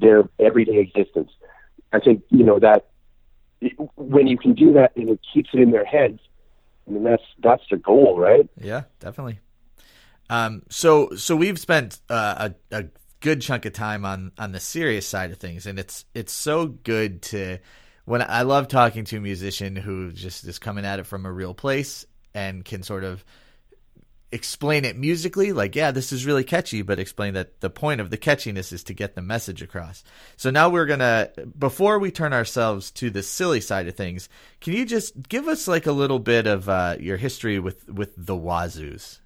their 0.00 0.28
everyday 0.38 0.78
existence. 0.78 1.30
I 1.92 2.00
think 2.00 2.22
you 2.30 2.44
know 2.44 2.58
that 2.58 2.86
when 3.96 4.26
you 4.26 4.38
can 4.38 4.54
do 4.54 4.72
that 4.72 4.96
and 4.96 5.10
it 5.10 5.20
keeps 5.32 5.50
it 5.52 5.60
in 5.60 5.70
their 5.70 5.84
heads, 5.84 6.20
I 6.90 6.92
mean, 6.92 7.04
that's 7.04 7.22
that's 7.42 7.62
the 7.70 7.76
goal, 7.76 8.18
right? 8.18 8.48
Yeah, 8.60 8.82
definitely. 8.98 9.38
Um, 10.28 10.62
so 10.68 11.10
so 11.14 11.36
we've 11.36 11.58
spent 11.58 12.00
uh, 12.08 12.50
a, 12.72 12.76
a 12.76 12.84
good 13.20 13.40
chunk 13.40 13.64
of 13.64 13.72
time 13.72 14.04
on 14.04 14.32
on 14.38 14.52
the 14.52 14.60
serious 14.60 15.06
side 15.06 15.30
of 15.30 15.38
things, 15.38 15.66
and 15.66 15.78
it's 15.78 16.04
it's 16.14 16.32
so 16.32 16.66
good 16.66 17.22
to 17.22 17.58
when 18.06 18.22
I 18.22 18.42
love 18.42 18.66
talking 18.66 19.04
to 19.04 19.18
a 19.18 19.20
musician 19.20 19.76
who 19.76 20.10
just 20.10 20.44
is 20.46 20.58
coming 20.58 20.84
at 20.84 20.98
it 20.98 21.06
from 21.06 21.26
a 21.26 21.32
real 21.32 21.54
place 21.54 22.06
and 22.34 22.64
can 22.64 22.82
sort 22.82 23.04
of 23.04 23.24
explain 24.32 24.84
it 24.84 24.96
musically 24.96 25.52
like 25.52 25.74
yeah 25.74 25.90
this 25.90 26.12
is 26.12 26.24
really 26.24 26.44
catchy 26.44 26.82
but 26.82 27.00
explain 27.00 27.34
that 27.34 27.60
the 27.60 27.70
point 27.70 28.00
of 28.00 28.10
the 28.10 28.16
catchiness 28.16 28.72
is 28.72 28.84
to 28.84 28.94
get 28.94 29.14
the 29.14 29.22
message 29.22 29.62
across. 29.62 30.04
So 30.36 30.50
now 30.50 30.68
we're 30.68 30.86
gonna 30.86 31.30
before 31.58 31.98
we 31.98 32.10
turn 32.10 32.32
ourselves 32.32 32.90
to 32.92 33.10
the 33.10 33.22
silly 33.22 33.60
side 33.60 33.88
of 33.88 33.96
things 33.96 34.28
can 34.60 34.74
you 34.74 34.84
just 34.84 35.28
give 35.28 35.48
us 35.48 35.66
like 35.66 35.86
a 35.86 35.92
little 35.92 36.18
bit 36.18 36.46
of 36.46 36.68
uh, 36.68 36.96
your 37.00 37.16
history 37.16 37.58
with 37.58 37.88
with 37.88 38.14
the 38.16 38.36
wazoos? 38.36 39.20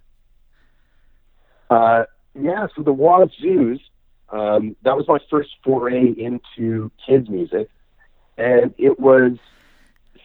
Uh, 1.71 2.05
yeah 2.35 2.67
so 2.75 2.83
the 2.83 2.95
wazoos 2.95 3.81
um, 4.35 4.75
that 4.83 4.97
was 4.97 5.07
my 5.07 5.19
first 5.31 5.51
foray 5.63 6.13
into 6.17 6.91
kids 7.07 7.29
music. 7.29 7.69
And 8.37 8.75
it 8.79 8.99
was 8.99 9.33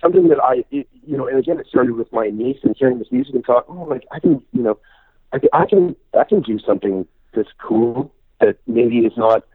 something 0.01 0.27
that 0.29 0.39
I, 0.41 0.63
it, 0.71 0.87
you 1.05 1.17
know, 1.17 1.27
and 1.27 1.37
again, 1.37 1.59
it 1.59 1.67
started 1.67 1.95
with 1.95 2.11
my 2.11 2.27
niece 2.27 2.59
and 2.63 2.75
hearing 2.77 2.99
this 2.99 3.11
music 3.11 3.35
and 3.35 3.43
thought, 3.43 3.65
oh, 3.67 3.83
like 3.83 4.05
I 4.11 4.19
can, 4.19 4.43
you 4.53 4.63
know, 4.63 4.79
I 5.33 5.39
can, 5.39 5.49
I 5.53 5.65
can, 5.65 5.95
I 6.17 6.23
can 6.23 6.41
do 6.41 6.59
something 6.59 7.07
that's 7.33 7.49
cool 7.61 8.11
that 8.39 8.57
maybe 8.67 8.99
is 8.99 9.13
not 9.17 9.45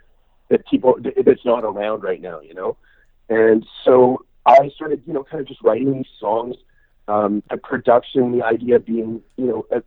that 0.48 0.66
people 0.68 0.98
that's 1.24 1.44
not 1.44 1.64
around 1.64 2.02
right 2.02 2.20
now, 2.20 2.40
you 2.40 2.54
know. 2.54 2.76
And 3.28 3.66
so 3.84 4.24
I 4.46 4.70
started, 4.74 5.02
you 5.06 5.12
know, 5.12 5.24
kind 5.24 5.40
of 5.40 5.48
just 5.48 5.62
writing 5.62 5.92
these 5.92 6.06
songs. 6.20 6.56
Um, 7.08 7.42
the 7.50 7.56
production, 7.56 8.32
the 8.32 8.44
idea 8.44 8.78
being, 8.78 9.22
you 9.36 9.46
know, 9.46 9.66
uh, 9.74 9.80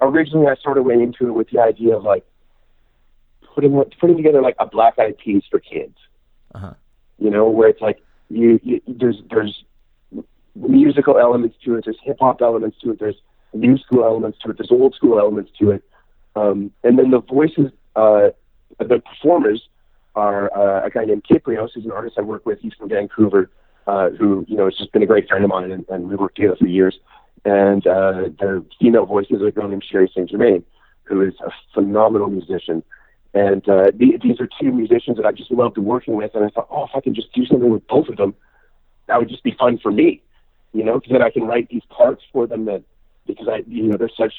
originally 0.00 0.46
I 0.46 0.56
sort 0.62 0.78
of 0.78 0.84
went 0.84 1.02
into 1.02 1.28
it 1.28 1.32
with 1.32 1.48
the 1.50 1.60
idea 1.60 1.96
of 1.96 2.04
like 2.04 2.26
putting 3.54 3.82
putting 4.00 4.16
together 4.16 4.42
like 4.42 4.56
a 4.58 4.66
Black 4.66 4.98
Eyed 4.98 5.18
Peas 5.18 5.42
for 5.50 5.60
kids. 5.60 5.96
Uh-huh. 6.54 6.74
You 7.18 7.30
know, 7.30 7.48
where 7.48 7.68
it's 7.68 7.80
like 7.80 8.00
you, 8.28 8.60
you 8.62 8.80
there's 8.86 9.22
there's 9.30 9.64
musical 10.68 11.18
elements 11.18 11.56
to 11.64 11.76
it, 11.76 11.84
there's 11.84 11.98
hip 12.02 12.18
hop 12.20 12.40
elements 12.42 12.78
to 12.82 12.90
it, 12.90 12.98
there's 12.98 13.16
new 13.52 13.78
school 13.78 14.04
elements 14.04 14.38
to 14.42 14.50
it, 14.50 14.58
there's 14.58 14.72
old 14.72 14.94
school 14.94 15.18
elements 15.18 15.50
to 15.58 15.70
it, 15.70 15.82
um, 16.36 16.70
and 16.84 16.98
then 16.98 17.10
the 17.10 17.20
voices, 17.20 17.70
uh, 17.96 18.28
the 18.78 19.00
performers 19.00 19.68
are 20.14 20.56
uh, 20.56 20.86
a 20.86 20.90
guy 20.90 21.04
named 21.04 21.24
Kyprios, 21.24 21.70
who's 21.74 21.84
an 21.84 21.92
artist 21.92 22.16
I 22.18 22.22
work 22.22 22.44
with. 22.44 22.58
He's 22.60 22.74
from 22.74 22.88
Vancouver, 22.88 23.50
uh, 23.86 24.10
who 24.10 24.44
you 24.48 24.56
know 24.56 24.64
has 24.64 24.76
just 24.76 24.92
been 24.92 25.02
a 25.02 25.06
great 25.06 25.28
friend 25.28 25.44
of 25.44 25.50
mine, 25.50 25.70
and, 25.70 25.84
and 25.88 26.08
we 26.08 26.16
worked 26.16 26.36
together 26.36 26.56
for 26.56 26.66
years. 26.66 26.98
And 27.44 27.86
uh, 27.86 28.28
the 28.38 28.64
female 28.80 29.06
voice 29.06 29.26
is 29.30 29.40
a 29.42 29.50
girl 29.50 29.68
named 29.68 29.84
Sherry 29.88 30.10
Saint 30.14 30.30
Germain, 30.30 30.64
who 31.04 31.22
is 31.22 31.34
a 31.44 31.50
phenomenal 31.72 32.28
musician. 32.28 32.82
And 33.34 33.68
uh, 33.68 33.90
the, 33.94 34.18
these 34.22 34.40
are 34.40 34.48
two 34.60 34.72
musicians 34.72 35.16
that 35.18 35.26
I 35.26 35.32
just 35.32 35.50
loved 35.50 35.78
working 35.78 36.14
with, 36.14 36.34
and 36.34 36.44
I 36.44 36.48
thought, 36.48 36.68
oh, 36.70 36.84
if 36.84 36.90
I 36.94 37.00
could 37.00 37.14
just 37.14 37.32
do 37.32 37.46
something 37.46 37.70
with 37.70 37.86
both 37.86 38.08
of 38.08 38.16
them, 38.16 38.34
that 39.06 39.18
would 39.18 39.28
just 39.28 39.44
be 39.44 39.54
fun 39.58 39.78
for 39.78 39.92
me, 39.92 40.22
you 40.72 40.84
know, 40.84 40.94
because 40.94 41.12
then 41.12 41.22
I 41.22 41.30
can 41.30 41.44
write 41.44 41.68
these 41.68 41.84
parts 41.88 42.22
for 42.32 42.46
them 42.46 42.66
that 42.66 42.82
because 43.26 43.48
I, 43.48 43.62
you 43.66 43.84
know, 43.84 43.96
they're 43.96 44.10
such 44.16 44.34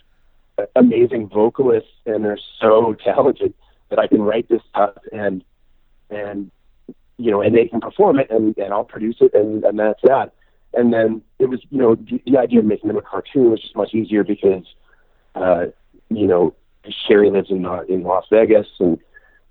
amazing 0.76 1.30
vocalists 1.30 1.90
and 2.06 2.26
they're 2.26 2.40
so 2.60 2.96
talented 3.04 3.54
that 3.90 4.00
I 4.00 4.08
can 4.08 4.22
write 4.22 4.50
this 4.50 4.62
stuff 4.70 4.96
and 5.12 5.44
and 6.10 6.52
you 7.20 7.32
know, 7.32 7.42
and 7.42 7.54
they 7.54 7.68
can 7.68 7.82
perform 7.82 8.18
it, 8.18 8.32
and, 8.32 8.58
and 8.58 8.74
I'll 8.74 8.86
produce 8.86 9.18
it, 9.20 9.34
and, 9.34 9.64
and 9.66 9.78
that's 9.78 10.02
that. 10.04 10.34
And 10.74 10.94
then 10.94 11.22
it 11.38 11.50
was, 11.50 11.60
you 11.70 11.78
know, 11.78 11.96
the, 11.96 12.22
the 12.26 12.38
idea 12.38 12.60
of 12.60 12.66
making 12.66 12.88
them 12.88 12.98
a 12.98 13.02
cartoon 13.02 13.52
was 13.52 13.62
just 13.62 13.76
much 13.76 13.94
easier 13.94 14.24
because, 14.24 14.64
uh, 15.36 15.66
you 16.10 16.26
know, 16.26 16.56
Sherry 17.08 17.30
lives 17.30 17.52
in 17.52 17.66
uh, 17.66 17.82
in 17.90 18.04
Las 18.04 18.26
Vegas, 18.32 18.68
and 18.80 18.98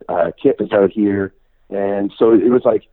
uh, 0.09 0.31
Kip 0.43 0.61
is 0.61 0.73
out 0.73 0.91
here, 0.91 1.35
and 1.69 2.11
so 2.19 2.33
it 2.33 2.49
was 2.49 2.63
like, 2.65 2.85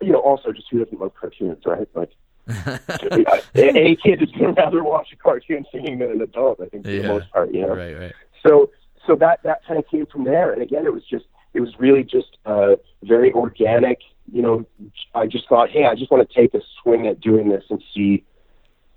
you 0.00 0.12
know, 0.12 0.20
also 0.20 0.50
just 0.50 0.68
who 0.70 0.82
doesn't 0.82 0.98
love 0.98 1.12
cartoons, 1.14 1.62
right? 1.66 1.86
Like, 1.94 2.10
a 2.48 3.96
kid 4.02 4.22
is 4.22 4.30
going 4.32 4.54
to 4.54 4.60
rather 4.62 4.82
watch 4.82 5.08
a 5.12 5.16
cartoon 5.16 5.64
singing 5.72 5.98
than 5.98 6.10
an 6.10 6.20
adult, 6.22 6.60
I 6.60 6.66
think, 6.66 6.84
for 6.84 6.90
Yeah. 6.90 7.02
the 7.02 7.08
most 7.08 7.30
part, 7.30 7.52
you 7.52 7.62
know. 7.62 7.74
Right, 7.74 7.98
right. 7.98 8.12
So, 8.46 8.70
so 9.06 9.14
that 9.16 9.42
that 9.44 9.64
kind 9.66 9.78
of 9.78 9.86
came 9.88 10.06
from 10.06 10.24
there, 10.24 10.52
and 10.52 10.62
again, 10.62 10.84
it 10.86 10.92
was 10.92 11.04
just 11.04 11.24
it 11.54 11.60
was 11.60 11.78
really 11.78 12.02
just 12.02 12.36
uh, 12.46 12.76
very 13.04 13.32
organic. 13.32 13.98
You 14.32 14.42
know, 14.42 14.66
I 15.14 15.26
just 15.26 15.48
thought, 15.48 15.70
hey, 15.70 15.84
I 15.84 15.94
just 15.94 16.10
want 16.10 16.28
to 16.28 16.34
take 16.34 16.54
a 16.54 16.60
swing 16.82 17.06
at 17.06 17.20
doing 17.20 17.48
this 17.48 17.64
and 17.70 17.82
see 17.94 18.24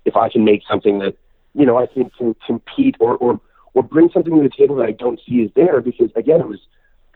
if 0.04 0.16
I 0.16 0.28
can 0.28 0.44
make 0.44 0.62
something 0.68 0.98
that 1.00 1.16
you 1.54 1.66
know 1.66 1.76
I 1.76 1.86
think 1.86 2.14
can 2.16 2.34
compete 2.46 2.96
or 3.00 3.16
or 3.16 3.40
or 3.74 3.82
bring 3.82 4.10
something 4.12 4.34
to 4.34 4.42
the 4.42 4.48
table 4.56 4.76
that 4.76 4.86
I 4.86 4.92
don't 4.92 5.20
see 5.26 5.36
is 5.42 5.50
there. 5.54 5.80
Because 5.80 6.10
again, 6.16 6.40
it 6.40 6.48
was 6.48 6.60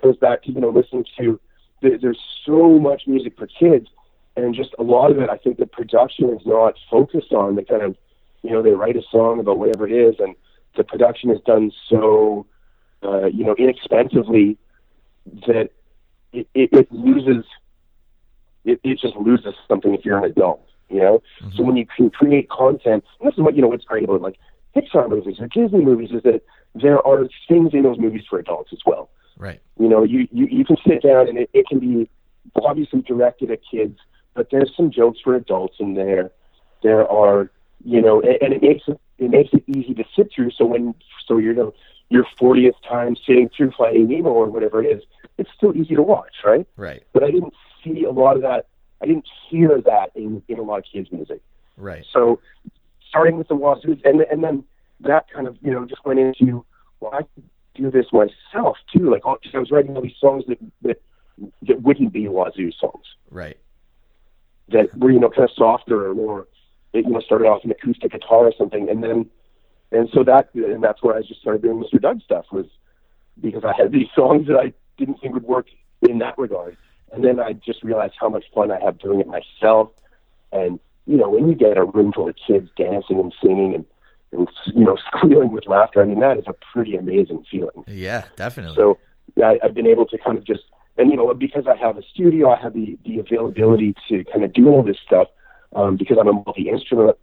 goes 0.03 0.17
back 0.17 0.43
to 0.45 0.53
you 0.53 0.61
know 0.61 0.71
listening 0.71 1.05
to 1.19 1.41
there, 1.83 1.99
there's 1.99 2.21
so 2.45 2.79
much 2.79 3.03
music 3.07 3.37
for 3.39 3.47
kids, 3.47 3.89
and 4.37 4.55
just 4.55 4.71
a 4.79 4.83
lot 4.83 5.11
of 5.11 5.19
it, 5.19 5.29
I 5.29 5.37
think 5.37 5.59
the 5.59 5.67
production 5.67 6.31
is 6.31 6.43
not 6.47 6.75
focused 6.91 7.33
on. 7.33 7.57
The 7.57 7.65
kind 7.65 7.83
of 7.83 7.97
you 8.43 8.51
know 8.51 8.63
they 8.63 8.71
write 8.71 8.97
a 8.97 9.03
song 9.11 9.41
about 9.41 9.59
whatever 9.59 9.87
it 9.87 9.93
is, 9.93 10.17
and 10.19 10.35
the 10.77 10.85
production 10.85 11.31
is 11.31 11.41
done 11.45 11.73
so 11.89 12.47
uh, 13.03 13.27
you 13.27 13.45
know 13.45 13.55
inexpensively 13.57 14.57
that 15.47 15.71
it, 16.33 16.49
it, 16.55 16.71
it 16.73 16.93
loses 16.93 17.45
it, 18.65 18.81
it 18.85 18.99
just 18.99 19.17
loses 19.17 19.55
something 19.69 19.95
if 19.95 20.05
you're 20.05 20.19
an 20.19 20.25
adult, 20.25 20.67
you 20.89 21.01
know? 21.01 21.23
So 21.57 21.63
when 21.63 21.77
you 21.77 21.87
can 21.87 22.11
create 22.11 22.49
content, 22.51 23.05
and 23.21 23.29
this 23.29 23.35
is 23.35 23.41
what 23.41 23.57
you 23.57 23.63
know 23.63 23.69
what's 23.69 23.85
great 23.85 24.05
about 24.05 24.21
like 24.21 24.39
Pixar 24.77 25.09
movies 25.09 25.37
or 25.41 25.49
Disney 25.49 25.85
movies 25.85 26.11
is 26.13 26.23
that 26.23 26.43
there 26.75 27.05
are 27.07 27.29
things 27.49 27.71
in 27.73 27.83
those 27.83 27.99
movies 27.99 28.23
for 28.29 28.39
adults 28.39 28.71
as 28.73 28.81
well. 28.87 29.11
Right. 29.37 29.61
You 29.79 29.89
know, 29.89 30.05
you, 30.05 30.29
you, 30.31 30.47
you 30.47 30.65
can 30.65 30.77
sit 30.87 31.03
down 31.03 31.29
and 31.29 31.39
it, 31.39 31.51
it 31.53 31.67
can 31.67 31.79
be 31.79 32.09
obviously 32.63 33.01
directed 33.03 33.51
at 33.51 33.61
kids, 33.69 33.99
but 34.35 34.49
there's 34.51 34.75
some 34.77 34.91
jokes 34.91 35.21
for 35.23 35.35
adults 35.35 35.77
in 35.79 35.95
there. 35.95 36.31
There 36.83 37.07
are, 37.11 37.51
you 37.85 38.01
know, 38.01 38.21
and, 38.21 38.39
and 38.43 38.53
it 38.55 38.63
makes 38.63 38.85
it 38.89 39.01
it 39.19 39.31
makes 39.31 39.53
it 39.53 39.65
easy 39.67 39.95
to 39.95 40.05
sit 40.17 40.31
through. 40.35 40.51
So 40.53 40.65
when 40.65 40.95
so 41.27 41.39
you're 41.39 41.55
know, 41.55 41.75
your 42.09 42.25
40th 42.41 42.75
time 42.89 43.17
sitting 43.17 43.51
through 43.55 43.73
Finding 43.77 44.09
Nemo 44.09 44.31
or 44.31 44.47
whatever 44.47 44.83
it 44.83 44.87
is, 44.87 45.03
it's 45.39 45.51
still 45.57 45.77
easy 45.77 45.95
to 45.95 46.03
watch, 46.03 46.35
right? 46.45 46.67
Right. 46.77 47.03
But 47.13 47.23
I 47.23 47.31
didn't 47.31 47.55
see 47.85 48.05
a 48.05 48.11
lot 48.11 48.37
of 48.37 48.43
that. 48.43 48.67
I 49.03 49.07
didn't 49.07 49.29
hear 49.49 49.81
that 49.83 50.11
in 50.15 50.43
in 50.49 50.59
a 50.59 50.63
lot 50.63 50.79
of 50.79 50.85
kids' 50.91 51.11
music. 51.13 51.41
Right. 51.77 52.05
So 52.13 52.41
starting 53.09 53.37
with 53.37 53.49
the 53.49 53.57
Wazoos, 53.57 54.01
and 54.05 54.23
and 54.23 54.43
then 54.43 54.65
that 55.01 55.31
kind 55.31 55.47
of 55.47 55.57
you 55.63 55.71
know 55.71 55.85
just 55.85 56.05
went 56.05 56.19
into 56.19 56.65
well, 57.01 57.13
I 57.15 57.23
could 57.23 57.45
do 57.75 57.91
this 57.91 58.07
myself 58.13 58.77
too. 58.93 59.11
Like 59.11 59.23
oh, 59.25 59.37
'cause 59.43 59.53
I 59.55 59.59
was 59.59 59.71
writing 59.71 59.97
all 59.97 60.03
these 60.03 60.17
songs 60.19 60.45
that 60.49 60.59
that 60.83 61.01
that 61.63 61.83
wouldn't 61.83 62.13
be 62.13 62.29
Wazoo 62.29 62.71
songs 62.73 63.07
Right. 63.31 63.57
That 64.73 64.97
were 64.97 65.11
you 65.11 65.21
know 65.21 65.31
kind 65.31 65.45
of 65.45 65.55
softer 65.57 66.09
or 66.09 66.15
more 66.15 66.47
it, 66.93 67.05
you 67.05 67.11
know 67.11 67.21
started 67.21 67.47
off 67.47 67.65
an 67.65 67.71
acoustic 67.71 68.13
guitar 68.13 68.47
or 68.47 68.53
something, 68.57 68.89
and 68.89 69.03
then 69.03 69.31
and 69.93 70.09
so 70.13 70.25
that 70.25 70.51
and 70.55 70.83
that's 70.83 71.03
where 71.03 71.17
I 71.17 71.23
just 71.23 71.41
started 71.41 71.63
doing 71.63 71.83
Mr. 71.83 72.01
Doug 72.01 72.23
stuff 72.23 72.47
was 72.53 72.67
because 73.41 73.65
I 73.65 73.73
had 73.77 73.93
these 73.93 74.09
songs 74.15 74.47
that 74.49 74.57
I 74.57 74.73
didn't 74.99 75.21
think 75.21 75.35
would 75.35 75.45
work 75.45 75.67
in 76.09 76.19
that 76.19 76.39
regard, 76.39 76.77
and 77.13 77.25
then 77.25 77.41
I 77.41 77.53
just 77.53 77.83
realized 77.83 78.15
how 78.19 78.29
much 78.29 78.45
fun 78.55 78.71
I 78.71 78.81
have 78.81 78.99
doing 78.99 79.21
it 79.21 79.27
myself, 79.27 79.91
and 80.53 80.79
you 81.07 81.17
know 81.17 81.29
when 81.29 81.49
you 81.49 81.55
get 81.55 81.77
a 81.77 81.85
room 81.85 82.13
full 82.13 82.29
of 82.29 82.37
kids 82.47 82.71
dancing 82.77 83.19
and 83.19 83.35
singing 83.43 83.75
and 83.75 83.85
and 84.33 84.49
you 84.75 84.85
know 84.85 84.97
squealing 85.17 85.53
with 85.53 85.67
laughter, 85.67 86.03
I 86.03 86.05
mean 86.05 86.21
that 86.21 86.39
is 86.39 86.45
a 86.47 86.55
pretty 86.73 86.97
amazing 86.97 87.45
feeling. 87.51 87.85
Yeah, 87.87 88.25
definitely. 88.37 88.77
So 88.77 88.99
I, 89.43 89.59
I've 89.63 89.75
been 89.75 89.87
able 89.87 90.07
to 90.07 90.19
kind 90.19 90.39
of 90.39 90.45
just, 90.45 90.65
and 91.01 91.11
you 91.11 91.17
know, 91.17 91.33
because 91.35 91.67
I 91.67 91.77
have 91.77 91.97
a 91.97 92.03
studio, 92.03 92.51
I 92.51 92.61
have 92.61 92.75
the 92.75 92.99
the 93.05 93.19
availability 93.19 93.95
to 94.09 94.25
kind 94.25 94.45
of 94.45 94.53
do 94.53 94.69
all 94.69 94.83
this 94.83 94.99
stuff 95.05 95.29
um, 95.75 95.97
because 95.97 96.19
I'm 96.21 96.29
a 96.29 96.33
multi 96.33 96.69
instrument 96.69 97.17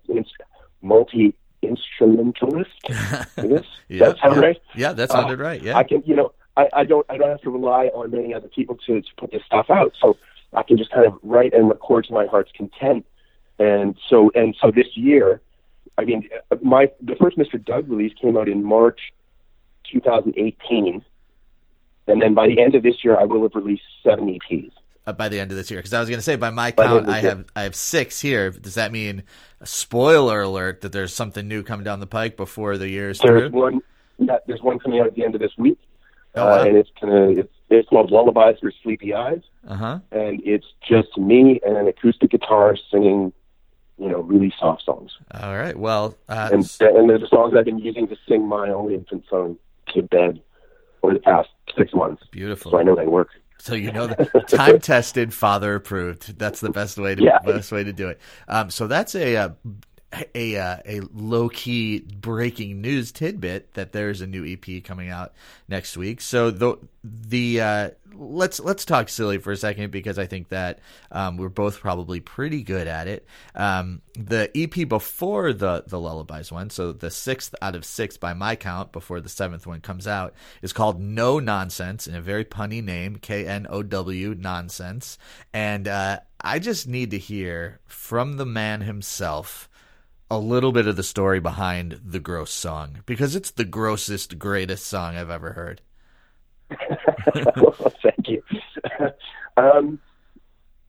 multi 0.82 1.36
instrumentalist. 1.62 2.72
Yeah. 3.90 4.00
that 4.00 4.18
sound 4.22 4.36
yeah. 4.36 4.42
right. 4.42 4.62
Yeah, 4.76 4.94
that 4.94 5.10
Uh, 5.10 5.14
sounded 5.14 5.40
right. 5.40 5.62
Yeah. 5.62 5.78
I 5.78 5.84
can, 5.84 6.04
you 6.06 6.16
know, 6.16 6.34
I, 6.58 6.68
I 6.74 6.84
don't 6.84 7.06
I 7.10 7.18
don't 7.18 7.30
have 7.30 7.42
to 7.42 7.50
rely 7.50 7.86
on 7.88 8.12
many 8.12 8.34
other 8.34 8.50
people 8.50 8.76
to 8.88 9.02
to 9.02 9.08
put 9.18 9.32
this 9.32 9.44
stuff 9.46 9.70
out. 9.70 9.94
So 10.02 10.18
I 10.54 10.64
can 10.64 10.78
just 10.78 10.92
kind 10.92 11.06
of 11.06 11.14
write 11.24 11.54
and 11.54 11.70
record 11.70 12.06
to 12.06 12.14
my 12.14 12.26
heart's 12.26 12.52
content. 12.52 13.06
And 13.60 13.96
so 14.10 14.32
and 14.36 14.56
so 14.62 14.72
this 14.72 14.88
year, 14.96 15.42
I 15.98 16.04
mean, 16.06 16.28
my 16.62 16.92
the 17.02 17.16
first 17.16 17.38
Mr. 17.38 17.64
Doug 17.64 17.90
release 17.90 18.14
came 18.22 18.36
out 18.38 18.50
in 18.50 18.64
March 18.64 19.00
2018, 19.92 21.04
and 22.08 22.22
then 22.22 22.34
by 22.34 22.48
the 22.48 22.60
end 22.62 22.76
of 22.76 22.84
this 22.84 23.04
year, 23.04 23.18
I 23.20 23.24
will 23.26 23.44
have 23.44 23.52
released 23.56 23.84
seven 24.04 24.28
EPs. 24.28 24.72
uh, 25.06 25.14
by 25.14 25.30
the 25.30 25.40
end 25.40 25.52
of 25.52 25.58
this 25.58 25.70
year 25.72 25.80
because 25.80 25.94
I 25.94 26.00
was 26.00 26.10
going 26.10 26.18
to 26.20 26.24
say 26.24 26.36
by 26.36 26.50
my 26.50 26.72
By 26.72 26.86
count 26.86 27.08
I 27.10 27.20
have 27.22 27.46
I 27.56 27.64
have 27.64 27.76
six 27.76 28.20
here. 28.22 28.50
Does 28.52 28.76
that 28.76 28.92
mean 28.92 29.24
spoiler 29.64 30.42
alert 30.42 30.82
that 30.82 30.92
there's 30.92 31.14
something 31.14 31.48
new 31.48 31.64
coming 31.64 31.84
down 31.84 32.00
the 32.00 32.08
pike 32.08 32.38
before 32.38 32.78
the 32.78 32.90
year's 32.90 33.20
There's 33.20 33.50
through? 33.52 33.60
one, 33.60 33.82
yeah, 34.18 34.38
there's 34.48 34.62
one 34.62 34.80
coming 34.80 35.00
out 35.00 35.08
at 35.08 35.16
the 35.16 35.24
end 35.24 35.36
of 35.36 35.42
this 35.42 35.52
week, 35.58 35.80
Oh, 36.36 36.46
wow. 36.46 36.60
uh, 36.60 36.64
and 36.66 36.78
it's 36.78 36.90
gonna 37.02 37.30
it's, 37.32 37.54
it's 37.70 37.90
called 37.90 38.12
Lullabies 38.12 38.60
for 38.60 38.72
Sleepy 38.84 39.14
Eyes, 39.14 39.42
Uh 39.68 39.76
huh. 39.76 40.00
and 40.12 40.42
it's 40.46 40.68
just 40.88 41.18
me 41.18 41.60
and 41.66 41.78
an 41.78 41.88
acoustic 41.88 42.32
guitar 42.32 42.76
singing, 42.92 43.34
you 43.98 44.10
know, 44.10 44.20
really 44.22 44.54
soft 44.60 44.84
songs. 44.86 45.12
All 45.34 45.56
right. 45.58 45.76
Well, 45.78 46.16
uh, 46.30 46.50
and 46.52 46.62
and 46.80 47.10
they're 47.10 47.18
the 47.20 47.28
songs 47.28 47.54
I've 47.58 47.66
been 47.66 47.80
using 47.80 48.08
to 48.10 48.16
sing 48.28 48.48
my 48.48 48.70
own 48.70 48.92
infant 48.94 49.24
son 49.30 49.58
to 49.94 50.02
bed 50.04 50.42
over 51.04 51.14
the 51.14 51.20
past 51.20 51.50
six 51.78 51.94
months. 51.94 52.24
beautiful. 52.32 52.72
So 52.72 52.80
I 52.80 52.84
know 52.84 52.96
they 52.96 53.08
work. 53.08 53.30
So 53.60 53.74
you 53.74 53.92
know 53.92 54.08
that 54.08 54.48
time 54.48 54.80
tested, 54.80 55.34
father 55.34 55.76
approved. 55.76 56.38
That's 56.38 56.60
the 56.60 56.70
best 56.70 56.98
way 56.98 57.16
to 57.16 57.24
Yeah. 57.24 57.40
best 57.40 57.72
way 57.72 57.84
to 57.84 57.92
do 57.94 58.08
it. 58.10 58.20
Um, 58.48 58.70
so 58.70 58.88
that's 58.88 59.16
a 59.16 59.36
uh, 59.36 59.50
a 60.14 60.56
a 60.56 61.02
low 61.14 61.50
key 61.50 62.00
breaking 62.00 62.82
news 62.82 63.12
tidbit 63.12 63.74
that 63.74 63.92
there's 63.92 64.22
a 64.22 64.28
new 64.28 64.46
EP 64.46 64.84
coming 64.84 65.10
out 65.10 65.34
next 65.68 65.98
week. 65.98 66.22
So 66.22 66.50
the 66.50 66.78
the 67.04 67.62
uh, 67.62 67.90
let's 68.14 68.60
let's 68.62 68.86
talk 68.86 69.10
silly 69.10 69.38
for 69.38 69.52
a 69.52 69.58
second 69.58 69.92
because 69.92 70.18
I 70.18 70.26
think 70.26 70.50
that 70.50 70.80
um, 71.12 71.36
we're 71.36 71.50
both 71.50 71.80
probably 71.80 72.22
pretty 72.22 72.64
good 72.64 72.88
at 72.88 73.08
it. 73.08 73.26
Um, 73.54 74.02
the 74.14 74.50
EP 74.56 74.88
before 74.88 75.52
the 75.52 75.84
the 75.86 76.00
lullabies 76.00 76.52
one, 76.52 76.70
so 76.70 76.94
the 76.94 77.12
sixth 77.12 77.54
out 77.62 77.76
of 77.76 77.84
six 77.84 78.16
by 78.16 78.34
my 78.34 78.56
count 78.56 78.94
before 78.94 79.20
the 79.20 79.30
seventh 79.30 79.68
one 79.68 79.82
comes 79.82 80.08
out, 80.08 80.34
is 80.62 80.72
called 80.72 81.02
Know 81.02 81.40
Nonsense 81.40 82.08
in 82.08 82.16
a 82.16 82.22
very 82.22 82.46
punny 82.46 82.82
name, 82.82 83.18
K 83.18 83.46
N 83.46 83.68
O 83.70 83.84
W 83.84 84.36
Nonsense, 84.38 85.18
and 85.54 85.88
uh, 85.88 86.20
I 86.40 86.60
just 86.60 86.88
need 86.88 87.12
to 87.12 87.20
hear 87.20 87.82
from 87.86 88.38
the 88.38 88.46
man 88.46 88.82
himself 88.82 89.70
a 90.30 90.38
little 90.38 90.72
bit 90.72 90.88
of 90.88 90.96
the 90.96 91.04
story 91.04 91.40
behind 91.40 92.02
the 92.04 92.20
gross 92.20 92.52
song 92.52 93.00
because 93.06 93.36
it's 93.36 93.52
the 93.52 93.66
grossest, 93.66 94.38
greatest 94.38 94.86
song 94.86 95.16
I've 95.16 95.30
ever 95.30 95.54
heard. 95.54 95.82
well, 97.56 97.72
thank 98.04 98.28
you. 98.28 98.44
um, 99.58 100.00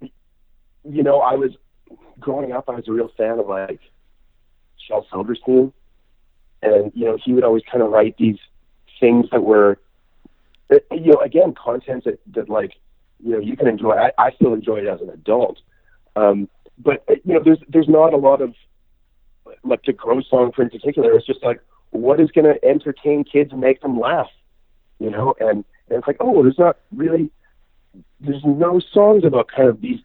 you 0.01 1.03
know, 1.03 1.20
I 1.20 1.35
was 1.35 1.53
growing 2.18 2.53
up. 2.53 2.68
I 2.68 2.72
was 2.72 2.88
a 2.88 2.92
real 2.92 3.11
fan 3.16 3.38
of 3.38 3.46
like 3.46 3.81
Shel 4.87 5.07
Silverstein, 5.11 5.72
and 6.62 6.90
you 6.94 7.05
know, 7.05 7.18
he 7.22 7.33
would 7.33 7.44
always 7.44 7.62
kind 7.70 7.83
of 7.83 7.90
write 7.90 8.16
these 8.18 8.38
things 8.98 9.27
that 9.31 9.42
were, 9.44 9.79
you 10.70 11.12
know, 11.12 11.20
again, 11.20 11.55
content 11.55 12.05
that 12.05 12.20
that 12.35 12.48
like 12.48 12.72
you 13.22 13.33
know 13.33 13.38
you 13.38 13.57
can 13.57 13.68
enjoy. 13.68 13.92
I, 13.92 14.12
I 14.18 14.33
still 14.33 14.55
enjoy 14.55 14.79
it 14.79 14.87
as 14.87 15.01
an 15.01 15.11
adult, 15.11 15.59
um, 16.16 16.48
but 16.79 17.05
you 17.24 17.35
know, 17.35 17.40
there's 17.44 17.59
there's 17.68 17.88
not 17.88 18.12
a 18.12 18.16
lot 18.16 18.40
of 18.40 18.55
like 19.68 19.83
the 19.85 19.92
Gross 19.92 20.28
song 20.28 20.52
for 20.54 20.62
in 20.62 20.70
particular. 20.70 21.12
It's 21.12 21.26
just 21.26 21.42
like 21.42 21.61
what 21.90 22.20
is 22.20 22.31
going 22.31 22.52
to 22.52 22.64
entertain 22.64 23.24
kids 23.24 23.52
and 23.52 23.61
make 23.61 23.81
them 23.81 23.98
laugh, 23.98 24.31
you 24.98 25.11
know? 25.11 25.35
And, 25.40 25.64
and 25.88 25.98
it's 25.98 26.07
like, 26.07 26.18
oh, 26.20 26.42
there's 26.42 26.59
not 26.59 26.78
really, 26.94 27.31
there's 28.20 28.44
no 28.44 28.81
songs 28.92 29.24
about 29.24 29.48
kind 29.54 29.68
of 29.68 29.81
these, 29.81 30.00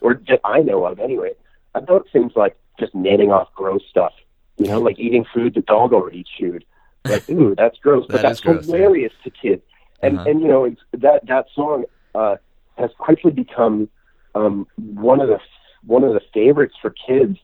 or 0.00 0.20
that 0.28 0.40
I 0.44 0.60
know 0.60 0.84
of 0.86 0.98
anyway, 0.98 1.32
about 1.74 2.06
things 2.12 2.32
like 2.36 2.56
just 2.78 2.94
naming 2.94 3.30
off 3.30 3.48
gross 3.54 3.82
stuff, 3.88 4.12
you 4.58 4.66
know, 4.68 4.80
like 4.80 4.98
eating 4.98 5.24
food 5.32 5.54
the 5.54 5.60
dog 5.60 5.92
already 5.92 6.24
chewed. 6.38 6.64
Like, 7.08 7.28
ooh, 7.30 7.54
that's 7.58 7.78
gross, 7.78 8.04
but 8.06 8.16
That 8.16 8.22
that's 8.22 8.40
gross, 8.40 8.64
hilarious 8.66 9.12
to 9.24 9.30
kids. 9.30 9.62
And 10.02 10.18
Uh-huh. 10.18 10.30
and 10.30 10.40
you 10.40 10.48
know, 10.48 10.64
it's, 10.64 10.80
that 10.92 11.26
that 11.26 11.46
song 11.54 11.84
uh, 12.14 12.36
has 12.76 12.90
quickly 12.98 13.30
become 13.30 13.88
um, 14.34 14.66
one 14.76 15.20
of 15.20 15.28
the 15.28 15.38
one 15.86 16.04
of 16.04 16.12
the 16.12 16.20
favorites 16.32 16.74
for 16.80 16.94
kids. 17.06 17.38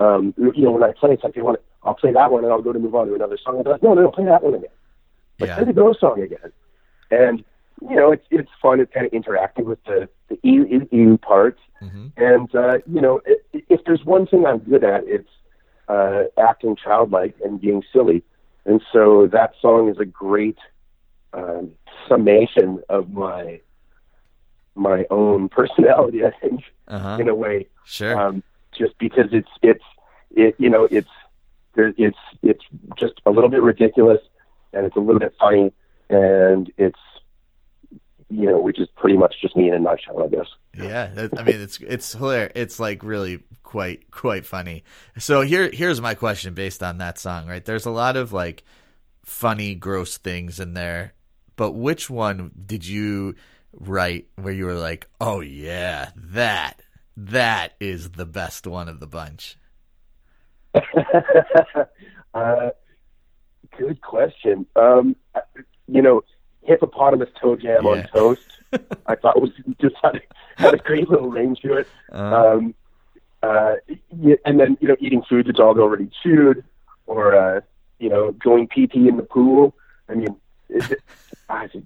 Um, 0.00 0.34
you 0.36 0.62
know, 0.64 0.72
when 0.72 0.82
I 0.82 0.92
play, 0.92 1.12
it's 1.12 1.22
like 1.24 1.34
they 1.34 1.42
want 1.42 1.58
to, 1.58 1.62
I'll 1.84 1.94
play 1.94 2.12
that 2.12 2.30
one 2.32 2.44
and 2.44 2.52
I'll 2.52 2.62
go 2.62 2.72
to 2.72 2.78
move 2.78 2.94
on 2.94 3.06
to 3.08 3.14
another 3.14 3.38
song. 3.42 3.56
I'll 3.58 3.64
be 3.64 3.70
like, 3.70 3.82
no, 3.82 3.94
no, 3.94 4.02
no, 4.02 4.10
play 4.10 4.24
that 4.24 4.42
one 4.42 4.54
again. 4.54 4.70
Like, 5.38 5.48
Yeah. 5.50 5.56
play 5.56 5.64
the 5.66 5.72
Go 5.72 5.92
song 5.92 6.20
again. 6.20 6.52
And 7.10 7.44
you 7.88 7.96
know, 7.96 8.12
it's 8.12 8.24
it's 8.30 8.50
fun. 8.60 8.80
It's 8.80 8.92
kind 8.92 9.06
of 9.06 9.12
interacting 9.12 9.64
with 9.64 9.82
the 9.84 10.08
the 10.28 10.38
ew 10.42 10.64
ew 10.66 10.88
ew 10.92 11.18
parts. 11.18 11.60
hmm 11.80 12.08
And 12.16 12.54
uh, 12.54 12.78
you 12.86 13.00
know, 13.00 13.20
i 13.26 13.34
if 13.68 13.80
there's 13.84 14.04
one 14.04 14.26
thing 14.26 14.46
I'm 14.46 14.58
good 14.58 14.84
at, 14.84 15.04
it's 15.06 15.28
uh, 15.88 16.24
acting 16.38 16.76
childlike 16.76 17.34
and 17.44 17.60
being 17.60 17.82
silly. 17.92 18.22
And 18.66 18.80
so 18.92 19.26
that 19.32 19.52
song 19.60 19.88
is 19.88 19.98
a 19.98 20.04
great 20.04 20.58
um, 21.32 21.72
summation 22.08 22.82
of 22.88 23.10
my 23.10 23.60
my 24.74 25.04
own 25.10 25.48
personality. 25.58 26.24
I 26.24 26.30
think 26.40 26.62
Uh 26.88 26.98
huh. 26.98 27.16
in 27.20 27.28
a 27.28 27.34
way, 27.34 27.68
Sure. 27.84 28.16
um, 28.18 28.42
just 28.76 28.98
because 28.98 29.26
it's 29.32 29.48
it's 29.62 29.84
it 30.30 30.54
you 30.58 30.70
know 30.70 30.84
it's 30.90 31.08
it's 31.76 32.18
it's 32.42 32.64
just 32.98 33.14
a 33.26 33.30
little 33.30 33.50
bit 33.50 33.62
ridiculous 33.62 34.20
and 34.72 34.86
it's 34.86 34.96
a 34.96 35.00
little 35.00 35.20
bit 35.20 35.34
funny 35.38 35.72
and 36.08 36.72
it's 36.76 36.98
you 38.32 38.46
know 38.46 38.58
which 38.60 38.80
is 38.80 38.88
pretty 38.96 39.16
much 39.16 39.34
just 39.40 39.56
me 39.56 39.68
in 39.68 39.74
a 39.74 39.78
nutshell, 39.78 40.22
I 40.22 40.28
guess. 40.28 40.46
Yeah, 40.76 41.28
I 41.36 41.42
mean 41.42 41.60
it's 41.60 41.78
it's 41.80 42.12
hilarious. 42.12 42.52
It's 42.54 42.80
like 42.80 43.02
really 43.02 43.42
quite 43.62 44.10
quite 44.10 44.46
funny. 44.46 44.84
So 45.18 45.42
here 45.42 45.70
here's 45.70 46.00
my 46.00 46.14
question 46.14 46.54
based 46.54 46.82
on 46.82 46.98
that 46.98 47.18
song. 47.18 47.46
Right, 47.46 47.64
there's 47.64 47.86
a 47.86 47.90
lot 47.90 48.16
of 48.16 48.32
like 48.32 48.64
funny, 49.24 49.74
gross 49.74 50.16
things 50.16 50.60
in 50.60 50.74
there, 50.74 51.12
but 51.56 51.72
which 51.72 52.08
one 52.08 52.52
did 52.66 52.86
you 52.86 53.34
write 53.72 54.28
where 54.36 54.52
you 54.52 54.64
were 54.64 54.74
like, 54.74 55.08
oh 55.20 55.40
yeah, 55.40 56.10
that 56.16 56.80
that 57.16 57.72
is 57.80 58.10
the 58.12 58.26
best 58.26 58.66
one 58.66 58.88
of 58.88 59.00
the 59.00 59.06
bunch? 59.06 59.56
uh, 62.34 62.70
good 63.76 64.00
question. 64.00 64.66
Um, 64.76 65.16
you 65.88 66.02
know, 66.02 66.22
hippopotamus 66.62 67.28
toe 67.40 67.56
jam 67.56 67.84
Yeah. 67.84 67.90
on 67.90 68.06
toast. 68.12 68.42
I 69.06 69.14
thought 69.16 69.40
was 69.40 69.50
just 69.80 69.96
had 70.02 70.16
a, 70.16 70.20
had 70.56 70.74
a 70.74 70.78
great 70.78 71.08
little 71.10 71.30
ring 71.30 71.56
to 71.62 71.74
it. 71.78 71.88
Uh, 72.12 72.16
Um, 72.56 72.74
uh, 73.42 73.74
y- 74.10 74.38
and 74.46 74.58
then 74.60 74.78
you 74.80 74.88
know, 74.88 74.96
eating 75.00 75.22
food 75.28 75.46
the 75.46 75.52
dog 75.52 75.78
already 75.78 76.08
chewed, 76.22 76.64
or 77.06 77.34
uh, 77.34 77.60
you 77.98 78.08
know, 78.08 78.32
going 78.32 78.68
pee 78.68 78.86
pee 78.86 79.08
in 79.08 79.16
the 79.16 79.24
pool. 79.24 79.74
I 80.08 80.14
mean, 80.14 80.36
it's, 80.68 80.88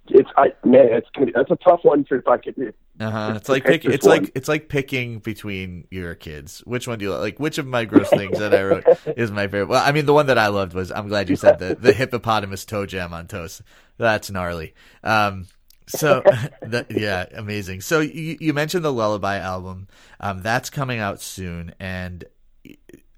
it's 0.09 0.31
I 0.37 0.52
man, 0.64 0.88
it's 0.92 1.09
gonna 1.14 1.26
be, 1.26 1.33
that's 1.35 1.50
a 1.50 1.57
tough 1.57 1.81
one 1.83 2.05
for 2.05 2.16
if 2.18 2.29
I 2.29 2.38
could. 2.38 2.74
Uh-huh. 2.98 3.33
It's 3.33 3.40
It's 3.40 3.48
like 3.48 3.64
pick, 3.64 3.85
it's 3.85 4.07
like 4.07 4.33
it's 4.35 4.48
like 4.48 4.68
picking 4.68 5.18
between 5.18 5.87
your 5.90 6.14
kids. 6.14 6.61
Which 6.61 6.88
one 6.88 6.98
do 6.98 7.05
you 7.05 7.12
like? 7.12 7.20
Like 7.20 7.40
which 7.40 7.59
of 7.59 7.66
my 7.66 7.85
gross 7.85 8.09
things 8.09 8.38
that 8.38 8.55
I 8.55 8.62
wrote 8.62 8.85
is 9.16 9.31
my 9.31 9.46
favorite? 9.46 9.68
Well, 9.68 9.83
I 9.85 9.92
mean 9.92 10.07
the 10.07 10.14
one 10.14 10.26
that 10.26 10.38
I 10.38 10.48
loved 10.48 10.74
was 10.74 10.90
I'm 10.90 11.09
glad 11.09 11.29
you 11.29 11.37
said 11.37 11.59
the 11.59 11.74
the 11.74 11.92
hippopotamus 11.92 12.64
toe 12.64 12.87
jam 12.87 13.12
on 13.12 13.26
toast. 13.26 13.62
That's 13.98 14.31
gnarly. 14.31 14.74
Um 15.02 15.46
so 15.87 16.22
that, 16.62 16.90
yeah, 16.90 17.26
amazing. 17.33 17.81
So 17.81 18.00
you 18.00 18.37
you 18.40 18.55
mentioned 18.55 18.85
the 18.85 18.92
Lullaby 18.92 19.38
album. 19.38 19.88
Um 20.20 20.42
that's 20.42 20.70
coming 20.70 20.98
out 20.98 21.20
soon 21.20 21.74
and 21.79 22.24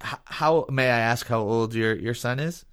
how 0.00 0.66
may 0.70 0.86
I 0.86 0.98
ask 0.98 1.26
how 1.26 1.40
old 1.40 1.74
your 1.74 1.94
your 1.94 2.14
son 2.14 2.40
is? 2.40 2.64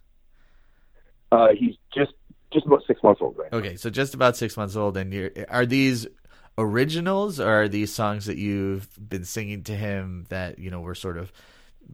Uh, 1.32 1.50
he's 1.58 1.76
just 1.94 2.14
just 2.56 2.66
about 2.66 2.84
six 2.88 3.04
months 3.04 3.22
old 3.22 3.38
right 3.38 3.52
now. 3.52 3.60
Okay, 3.60 3.76
so 3.76 3.90
just 3.90 4.16
about 4.16 4.36
six 4.36 4.58
months 4.58 4.76
old, 4.76 4.98
and 4.98 5.14
you're, 5.14 5.32
are 5.50 5.66
these 5.66 6.08
originals 6.58 7.40
or 7.40 7.64
are 7.64 7.68
these 7.68 7.94
songs 7.94 8.26
that 8.26 8.38
you've 8.38 8.88
been 8.98 9.26
singing 9.26 9.62
to 9.64 9.76
him 9.76 10.26
that 10.30 10.58
you 10.58 10.72
know 10.72 10.80
were 10.80 10.96
sort 10.96 11.18
of 11.18 11.32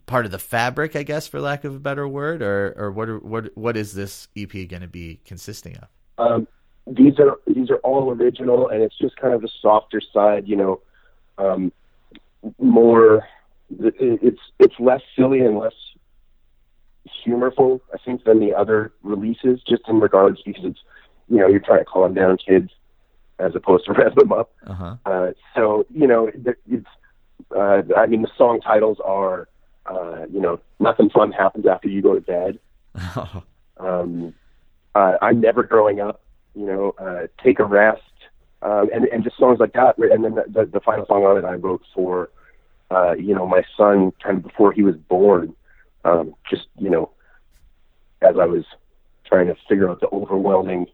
part 0.06 0.26
of 0.26 0.32
the 0.32 0.40
fabric, 0.40 0.96
I 0.96 1.04
guess, 1.04 1.28
for 1.28 1.42
lack 1.42 1.64
of 1.64 1.76
a 1.76 1.80
better 1.80 2.08
word, 2.08 2.42
or 2.42 2.74
or 2.78 2.92
what 2.92 3.10
are, 3.10 3.20
what 3.20 3.58
what 3.58 3.76
is 3.76 3.94
this 3.94 4.28
EP 4.38 4.52
going 4.52 4.82
to 4.82 4.88
be 4.88 5.20
consisting 5.26 5.78
of? 5.78 5.88
Um, 6.18 6.48
these 6.88 7.20
are 7.20 7.38
these 7.48 7.70
are 7.70 7.78
all 7.78 8.12
original, 8.12 8.70
and 8.70 8.82
it's 8.82 8.98
just 8.98 9.16
kind 9.18 9.34
of 9.34 9.42
the 9.42 9.50
softer 9.62 10.02
side, 10.14 10.48
you 10.48 10.56
know, 10.56 10.82
um, 11.38 11.72
more. 12.60 13.28
It's 13.80 14.42
it's 14.60 14.76
less 14.80 15.02
silly 15.16 15.40
and 15.40 15.58
less 15.58 15.74
humorful, 17.24 17.82
I 17.94 17.98
think, 17.98 18.24
than 18.24 18.40
the 18.40 18.54
other 18.54 18.92
releases, 19.04 19.62
just 19.64 19.84
in 19.88 20.00
regards 20.00 20.42
because 20.46 20.64
it's 20.66 20.80
you 21.30 21.38
know 21.38 21.48
you're 21.48 21.60
trying 21.60 21.80
to 21.80 21.86
calm 21.86 22.14
down 22.14 22.38
kids 22.38 22.70
as 23.40 23.56
opposed 23.56 23.86
to 23.86 23.94
rev 23.98 24.16
them 24.16 24.32
up. 24.32 24.52
Uh 24.68 24.74
huh. 24.74 24.96
Uh, 25.06 25.32
so 25.56 25.86
you 25.94 26.08
know, 26.08 26.28
it- 26.28 26.60
it's. 26.70 26.88
Uh, 27.56 27.82
I 27.98 28.06
mean, 28.06 28.22
the 28.22 28.30
song 28.38 28.62
titles 28.62 29.00
are, 29.04 29.50
uh, 29.88 30.26
you 30.32 30.40
know, 30.40 30.60
nothing 30.80 31.10
fun 31.10 31.32
happens 31.32 31.66
after 31.66 31.90
you 31.90 32.02
go 32.02 32.14
to 32.14 32.22
bed. 32.22 32.60
um, 33.78 34.34
uh, 34.96 35.14
I'm 35.22 35.42
never 35.42 35.64
growing 35.64 36.00
up, 36.00 36.22
you 36.56 36.66
know, 36.66 36.94
uh, 37.00 37.28
take 37.44 37.60
a 37.60 37.66
rest, 37.66 38.02
um, 38.62 38.90
and 38.94 39.06
and 39.06 39.24
just 39.24 39.38
songs 39.38 39.60
like 39.60 39.74
that. 39.74 39.98
And 39.98 40.24
then 40.24 40.36
the, 40.36 40.44
the, 40.48 40.66
the 40.66 40.80
final 40.80 41.06
song 41.06 41.24
on 41.26 41.38
it 41.38 41.46
I 41.46 41.56
wrote 41.56 41.82
for, 41.96 42.30
uh, 42.90 43.14
you 43.14 43.34
know, 43.34 43.48
my 43.48 43.64
son 43.76 44.12
kind 44.24 44.38
of 44.38 44.44
before 44.44 44.72
he 44.72 44.84
was 44.84 44.96
born, 44.96 45.54
um, 46.04 46.34
just 46.50 46.68
you 46.78 46.90
know, 46.90 47.12
as 48.22 48.36
I 48.40 48.46
was 48.46 48.66
trying 49.26 49.48
to 49.48 49.56
figure 49.68 49.90
out 49.90 50.00
the 50.02 50.10
overwhelming 50.10 50.88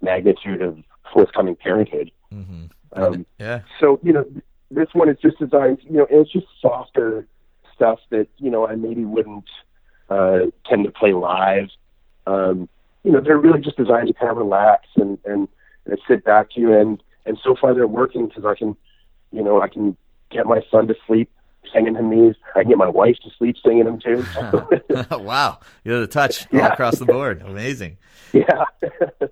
magnitude 0.00 0.62
of 0.62 0.78
forthcoming 1.12 1.56
parenthood. 1.56 2.10
hmm 2.30 2.64
Um, 2.94 3.26
yeah. 3.38 3.60
so 3.80 3.98
you 4.02 4.12
know 4.12 4.24
this 4.70 4.88
one 4.92 5.08
is 5.08 5.18
just 5.20 5.38
designed 5.38 5.78
you 5.82 5.98
know 5.98 6.06
it's 6.10 6.30
just 6.32 6.46
softer 6.60 7.26
stuff 7.74 8.00
that 8.10 8.26
you 8.38 8.50
know 8.50 8.66
i 8.66 8.74
maybe 8.74 9.04
wouldn't 9.04 9.48
uh 10.10 10.40
tend 10.68 10.84
to 10.84 10.90
play 10.90 11.12
live 11.12 11.68
um 12.26 12.68
you 13.04 13.10
know 13.12 13.20
they're 13.20 13.38
really 13.38 13.60
just 13.60 13.76
designed 13.76 14.08
to 14.08 14.14
kind 14.14 14.30
of 14.30 14.36
relax 14.36 14.86
and 14.96 15.18
and, 15.24 15.48
and 15.86 15.98
sit 16.08 16.24
back 16.24 16.50
to 16.50 16.78
and 16.78 17.02
and 17.26 17.38
so 17.42 17.54
far 17.58 17.74
they're 17.74 17.86
working 17.86 18.28
because 18.28 18.44
i 18.44 18.54
can 18.54 18.76
you 19.30 19.42
know 19.42 19.60
i 19.62 19.68
can 19.68 19.96
get 20.30 20.46
my 20.46 20.60
son 20.70 20.86
to 20.86 20.94
sleep 21.06 21.30
singing 21.72 21.94
him 21.94 22.10
these 22.10 22.34
i 22.54 22.60
can 22.60 22.68
get 22.70 22.78
my 22.78 22.88
wife 22.88 23.16
to 23.24 23.30
sleep 23.38 23.56
singing 23.64 23.84
them 23.84 23.98
too 24.00 24.24
wow, 25.18 25.58
you 25.84 25.92
had 25.92 26.02
the 26.02 26.06
touch 26.06 26.46
all 26.52 26.58
Yeah. 26.58 26.72
across 26.72 26.98
the 26.98 27.06
board. 27.06 27.42
Amazing. 27.46 27.98
yeah 28.32 28.64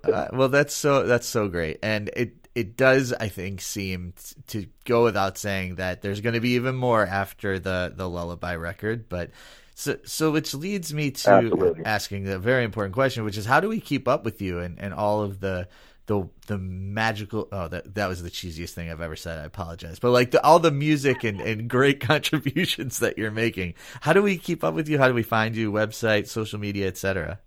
uh, 0.03 0.27
well 0.33 0.49
that's 0.49 0.73
so 0.73 1.05
that's 1.05 1.27
so 1.27 1.47
great 1.47 1.79
and 1.83 2.09
it 2.15 2.33
it 2.55 2.75
does 2.77 3.13
i 3.13 3.27
think 3.29 3.61
seem 3.61 4.13
t- 4.17 4.35
to 4.61 4.67
go 4.85 5.03
without 5.03 5.37
saying 5.37 5.75
that 5.75 6.01
there's 6.01 6.21
going 6.21 6.33
to 6.35 6.39
be 6.41 6.51
even 6.51 6.75
more 6.75 7.05
after 7.05 7.59
the 7.59 7.91
the 7.95 8.07
lullaby 8.09 8.55
record 8.55 9.07
but 9.09 9.31
So, 9.73 9.97
so 10.03 10.31
which 10.31 10.53
leads 10.53 10.93
me 10.93 11.11
to 11.11 11.29
Absolutely. 11.31 11.85
asking 11.85 12.27
a 12.27 12.37
very 12.37 12.63
important 12.63 12.93
question, 12.93 13.23
which 13.23 13.37
is 13.37 13.45
how 13.47 13.59
do 13.61 13.69
we 13.69 13.79
keep 13.79 14.07
up 14.07 14.23
with 14.25 14.41
you 14.41 14.59
and, 14.59 14.77
and 14.79 14.93
all 14.93 15.23
of 15.23 15.39
the 15.39 15.67
the 16.11 16.27
the 16.47 16.57
magical 16.57 17.47
oh 17.53 17.69
that 17.69 17.95
that 17.95 18.07
was 18.07 18.21
the 18.21 18.29
cheesiest 18.29 18.71
thing 18.71 18.91
I've 18.91 18.99
ever 18.99 19.15
said. 19.15 19.39
I 19.39 19.45
apologize. 19.45 19.97
But 19.97 20.11
like 20.11 20.31
the, 20.31 20.43
all 20.43 20.59
the 20.59 20.71
music 20.71 21.23
and, 21.23 21.39
and 21.39 21.69
great 21.69 21.99
contributions 22.13 22.99
that 22.99 23.17
you're 23.17 23.31
making. 23.31 23.75
How 24.01 24.11
do 24.11 24.21
we 24.21 24.37
keep 24.37 24.61
up 24.61 24.73
with 24.73 24.89
you? 24.89 24.97
How 24.97 25.07
do 25.07 25.13
we 25.13 25.23
find 25.23 25.55
you? 25.55 25.71
Website, 25.71 26.27
social 26.27 26.59
media, 26.59 26.87
etc. 26.89 27.39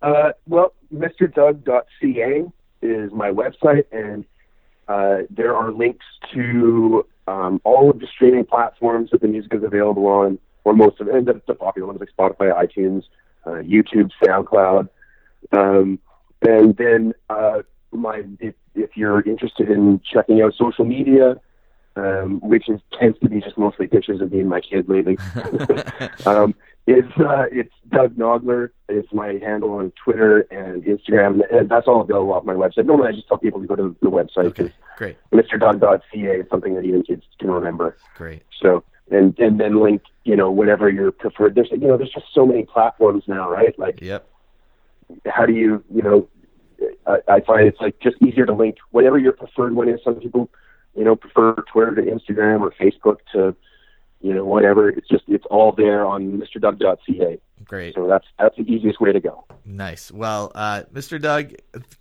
Uh, 0.00 0.30
well, 0.46 0.72
MrDoug.ca 0.94 2.44
is 2.82 3.12
my 3.12 3.30
website, 3.32 3.86
and 3.90 4.24
uh, 4.86 5.26
there 5.28 5.56
are 5.56 5.72
links 5.72 6.06
to 6.32 7.04
um, 7.26 7.60
all 7.64 7.90
of 7.90 7.98
the 7.98 8.06
streaming 8.06 8.44
platforms 8.44 9.10
that 9.10 9.20
the 9.20 9.26
music 9.26 9.52
is 9.52 9.64
available 9.64 10.06
on, 10.06 10.38
or 10.62 10.74
most 10.74 11.00
of 11.00 11.08
it, 11.08 11.14
and 11.16 11.26
the, 11.26 11.42
the 11.48 11.54
popular 11.54 11.88
ones 11.88 11.98
like 11.98 12.10
Spotify, 12.16 12.54
iTunes, 12.56 13.02
uh, 13.44 13.62
YouTube, 13.62 14.12
SoundCloud. 14.22 14.88
Um, 15.50 15.98
and 16.42 16.76
then 16.76 17.12
uh, 17.30 17.62
my 17.92 18.22
if, 18.40 18.54
if 18.74 18.90
you're 18.96 19.20
interested 19.22 19.70
in 19.70 20.00
checking 20.10 20.40
out 20.42 20.54
social 20.56 20.84
media, 20.84 21.36
um, 21.96 22.40
which 22.42 22.68
is 22.68 22.80
tends 22.98 23.18
to 23.20 23.28
be 23.28 23.40
just 23.40 23.58
mostly 23.58 23.86
pictures 23.86 24.20
of 24.20 24.32
me 24.32 24.40
and 24.40 24.48
my 24.48 24.60
kid 24.60 24.88
lately. 24.88 25.18
um, 26.26 26.54
it's 26.86 27.12
uh, 27.18 27.44
it's 27.52 27.72
Doug 27.90 28.16
Nogler. 28.16 28.70
It's 28.88 29.12
my 29.12 29.38
handle 29.42 29.72
on 29.72 29.92
Twitter 30.02 30.40
and 30.50 30.82
Instagram, 30.84 31.40
and 31.50 31.68
that's 31.68 31.86
all 31.86 32.00
available 32.00 32.32
off 32.32 32.44
my 32.44 32.54
website. 32.54 32.86
Normally, 32.86 33.08
I 33.08 33.12
just 33.12 33.28
tell 33.28 33.38
people 33.38 33.60
to 33.60 33.66
go 33.66 33.76
to 33.76 33.96
the 34.00 34.10
website 34.10 34.54
because 34.54 34.66
Okay, 34.66 34.74
great, 34.96 35.18
MrDoug.ca 35.32 36.40
is 36.40 36.46
something 36.50 36.74
that 36.74 36.84
even 36.84 37.02
kids 37.02 37.24
can 37.38 37.50
remember. 37.50 37.98
great. 38.14 38.42
So 38.62 38.84
and 39.10 39.38
and 39.38 39.60
then 39.60 39.82
link 39.82 40.02
you 40.24 40.36
know 40.36 40.50
whatever 40.50 40.88
your 40.88 41.10
preferred. 41.10 41.54
There's 41.54 41.68
you 41.70 41.78
know 41.88 41.96
there's 41.96 42.12
just 42.12 42.26
so 42.34 42.46
many 42.46 42.64
platforms 42.64 43.24
now, 43.26 43.50
right? 43.50 43.78
Like 43.78 44.00
Yep. 44.00 44.28
How 45.26 45.46
do 45.46 45.52
you, 45.52 45.82
you 45.92 46.02
know, 46.02 46.28
I, 47.06 47.18
I 47.28 47.40
find 47.40 47.66
it's 47.66 47.80
like 47.80 47.98
just 48.00 48.16
easier 48.22 48.46
to 48.46 48.52
link 48.52 48.76
whatever 48.90 49.18
your 49.18 49.32
preferred 49.32 49.74
one 49.74 49.88
is. 49.88 50.00
Some 50.04 50.16
people, 50.16 50.50
you 50.94 51.04
know, 51.04 51.16
prefer 51.16 51.54
Twitter 51.72 51.94
to 51.96 52.02
Instagram 52.02 52.60
or 52.60 52.72
Facebook 52.80 53.18
to, 53.32 53.54
you 54.20 54.34
know, 54.34 54.44
whatever. 54.44 54.88
It's 54.88 55.08
just 55.08 55.24
it's 55.28 55.46
all 55.50 55.72
there 55.72 56.04
on 56.04 56.40
MrDoug.ca. 56.40 57.40
Great. 57.64 57.94
So 57.94 58.06
that's 58.06 58.26
that's 58.38 58.56
the 58.56 58.62
easiest 58.62 59.00
way 59.00 59.12
to 59.12 59.20
go. 59.20 59.44
Nice. 59.64 60.10
Well, 60.10 60.52
uh, 60.54 60.84
Mr. 60.92 61.20
Doug, 61.20 61.54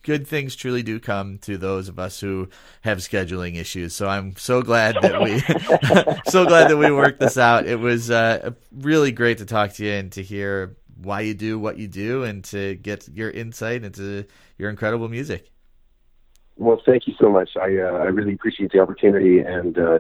good 0.04 0.28
things 0.28 0.56
truly 0.56 0.84
do 0.84 1.00
come 1.00 1.40
to 1.40 1.58
those 1.58 1.90
of 1.90 2.00
us 2.00 2.20
who 2.20 2.48
have 2.82 3.00
scheduling 3.00 3.56
issues. 3.56 3.94
So 3.94 4.08
I'm 4.08 4.36
so 4.38 4.62
glad 4.62 4.96
that 5.02 5.22
we, 5.22 5.40
so 6.32 6.46
glad 6.46 6.70
that 6.70 6.78
we 6.78 6.92
worked 6.92 7.20
this 7.20 7.38
out. 7.38 7.66
It 7.66 7.80
was 7.80 8.10
uh, 8.10 8.52
really 8.72 9.12
great 9.12 9.40
to 9.40 9.46
talk 9.46 9.74
to 9.74 9.86
you 9.86 9.92
and 9.92 10.12
to 10.14 10.24
hear 10.24 10.78
why 11.02 11.22
you 11.22 11.34
do 11.34 11.60
what 11.60 11.78
you 11.78 11.88
do 11.88 12.24
and 12.24 12.44
to 12.46 12.76
get 12.76 13.08
your 13.10 13.30
insight 13.30 13.84
into 13.84 14.26
your 14.58 14.70
incredible 14.70 15.10
music. 15.10 15.52
Well, 16.58 16.82
thank 16.86 17.08
you 17.08 17.14
so 17.20 17.30
much. 17.30 17.52
I 17.56 17.78
uh, 17.78 18.00
I 18.00 18.06
really 18.06 18.34
appreciate 18.34 18.72
the 18.72 18.80
opportunity, 18.80 19.40
and 19.40 19.78
uh, 19.78 20.00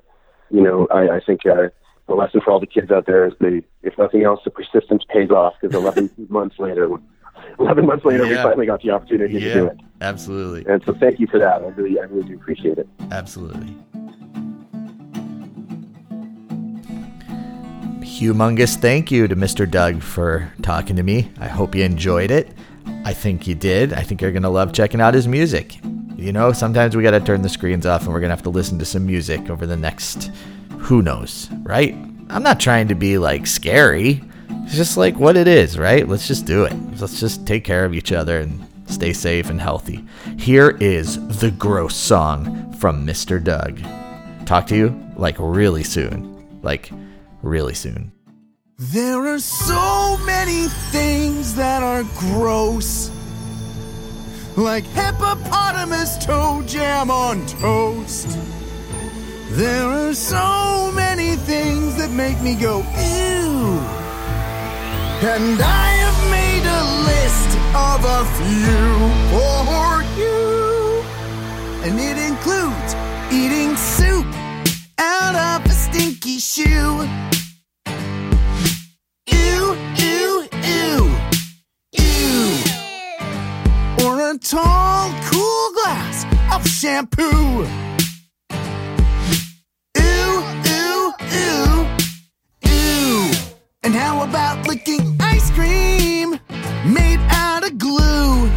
you 0.49 0.61
know, 0.61 0.87
I, 0.91 1.17
I 1.17 1.19
think 1.19 1.45
uh, 1.45 1.69
the 2.07 2.15
lesson 2.15 2.41
for 2.43 2.51
all 2.51 2.59
the 2.59 2.65
kids 2.65 2.89
out 2.91 3.05
there 3.05 3.27
is 3.27 3.33
they, 3.39 3.61
if 3.83 3.97
nothing 3.97 4.23
else, 4.23 4.39
the 4.43 4.49
persistence 4.49 5.03
pays 5.13 5.29
off. 5.29 5.53
Because 5.61 5.75
11 5.75 6.09
months 6.29 6.57
later, 6.57 6.89
11 7.59 7.85
months 7.85 8.05
later, 8.05 8.25
we 8.25 8.35
finally 8.35 8.65
got 8.65 8.81
the 8.81 8.89
opportunity 8.89 9.39
to 9.39 9.53
do 9.53 9.65
it. 9.67 9.77
absolutely, 10.01 10.65
And 10.71 10.83
so, 10.83 10.93
thank 10.93 11.19
you 11.19 11.27
for 11.27 11.39
that. 11.39 11.61
I 11.61 11.67
really, 11.67 11.99
I 11.99 12.03
really 12.03 12.29
do 12.29 12.35
appreciate 12.35 12.77
it. 12.77 12.87
absolutely. 13.11 13.75
Humongous 18.17 18.75
thank 18.75 19.11
you 19.11 19.27
to 19.27 19.35
Mr. 19.35 19.69
Doug 19.69 20.01
for 20.01 20.51
talking 20.63 20.95
to 20.95 21.03
me. 21.03 21.29
I 21.39 21.47
hope 21.47 21.75
you 21.75 21.83
enjoyed 21.83 22.31
it. 22.31 22.51
I 23.05 23.13
think 23.13 23.45
you 23.45 23.53
did. 23.53 23.93
I 23.93 24.01
think 24.01 24.21
you're 24.21 24.31
going 24.31 24.41
to 24.41 24.49
love 24.49 24.73
checking 24.73 24.99
out 24.99 25.13
his 25.13 25.27
music. 25.27 25.77
You 26.15 26.33
know, 26.33 26.51
sometimes 26.51 26.95
we 26.95 27.03
got 27.03 27.11
to 27.11 27.19
turn 27.19 27.43
the 27.43 27.49
screens 27.49 27.85
off 27.85 28.05
and 28.05 28.11
we're 28.11 28.19
going 28.19 28.29
to 28.29 28.35
have 28.35 28.41
to 28.43 28.49
listen 28.49 28.79
to 28.79 28.85
some 28.85 29.05
music 29.05 29.51
over 29.51 29.67
the 29.67 29.77
next, 29.77 30.31
who 30.79 31.03
knows, 31.03 31.47
right? 31.61 31.93
I'm 32.31 32.41
not 32.41 32.59
trying 32.59 32.87
to 32.87 32.95
be 32.95 33.19
like 33.19 33.45
scary. 33.45 34.23
It's 34.63 34.75
just 34.75 34.97
like 34.97 35.15
what 35.17 35.37
it 35.37 35.47
is, 35.47 35.77
right? 35.77 36.07
Let's 36.07 36.27
just 36.27 36.47
do 36.47 36.63
it. 36.63 36.73
Let's 36.99 37.19
just 37.19 37.45
take 37.45 37.63
care 37.63 37.85
of 37.85 37.93
each 37.93 38.11
other 38.11 38.39
and 38.39 38.65
stay 38.87 39.13
safe 39.13 39.51
and 39.51 39.61
healthy. 39.61 40.03
Here 40.39 40.75
is 40.79 41.39
the 41.39 41.51
gross 41.51 41.95
song 41.95 42.73
from 42.73 43.05
Mr. 43.05 43.41
Doug. 43.43 43.79
Talk 44.47 44.65
to 44.67 44.75
you 44.75 45.07
like 45.17 45.35
really 45.37 45.83
soon. 45.83 46.33
Like 46.63 46.89
really 47.47 47.73
soon. 47.73 48.11
There 48.77 49.25
are 49.33 49.39
so 49.39 50.17
many 50.25 50.67
things 50.91 51.55
that 51.55 51.81
are 51.81 52.03
gross. 52.17 53.09
Like 54.55 54.83
hippopotamus 54.83 56.23
toe 56.23 56.63
jam 56.67 57.09
on 57.09 57.45
toast. 57.47 58.37
There 59.51 59.87
are 59.87 60.13
so 60.13 60.91
many 60.93 61.35
things 61.35 61.95
that 61.95 62.11
make 62.11 62.39
me 62.41 62.55
go, 62.55 62.79
ew. 62.79 63.79
And 65.25 65.59
I 65.59 65.89
have 66.05 66.21
made 66.29 66.65
a 66.67 66.83
list 67.09 67.51
of 67.73 68.05
a 68.05 68.21
few 68.37 68.87
for 69.33 70.03
you. 70.19 71.01
And 71.83 71.99
it 71.99 72.17
includes 72.19 72.93
eating 73.31 73.75
soup 73.75 74.27
out 74.99 75.35
of 75.35 75.65
a 75.65 75.73
stinky 75.73 76.37
shoe. 76.37 77.07
A 84.37 84.39
tall, 84.39 85.11
cool 85.31 85.71
glass 85.73 86.25
of 86.53 86.63
shampoo. 86.67 87.65
Ew, 89.97 90.43
ew, 90.63 91.13
ew, 91.31 91.87
ew. 92.61 93.31
And 93.81 93.95
how 93.95 94.21
about 94.21 94.67
licking 94.67 95.17
ice 95.19 95.49
cream 95.49 96.39
made 96.85 97.19
out 97.31 97.63
of 97.65 97.79
glue? 97.79 98.51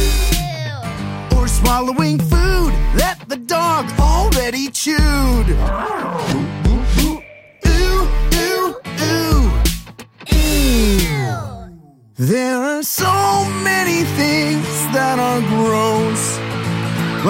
Or 1.37 1.49
swallowing 1.49 2.19
food 2.19 2.73
that 2.95 3.25
the 3.27 3.39
dog 3.39 3.91
already 3.99 4.71
chewed. 4.71 5.49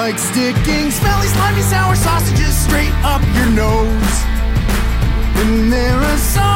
Like 0.01 0.19
sticking 0.19 0.91
smelly, 0.91 1.27
slimy, 1.27 1.61
sour 1.61 1.95
sausages 1.95 2.57
straight 2.57 2.95
up 3.05 3.21
your 3.37 3.51
nose. 3.51 4.17
And 5.43 5.71
there 5.71 6.01
are 6.11 6.17
so 6.17 6.51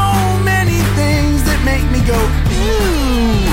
many 0.45 0.79
things 0.97 1.45
that 1.45 1.61
make 1.63 1.85
me 1.93 2.01
go, 2.09 2.17
ew. 2.57 3.45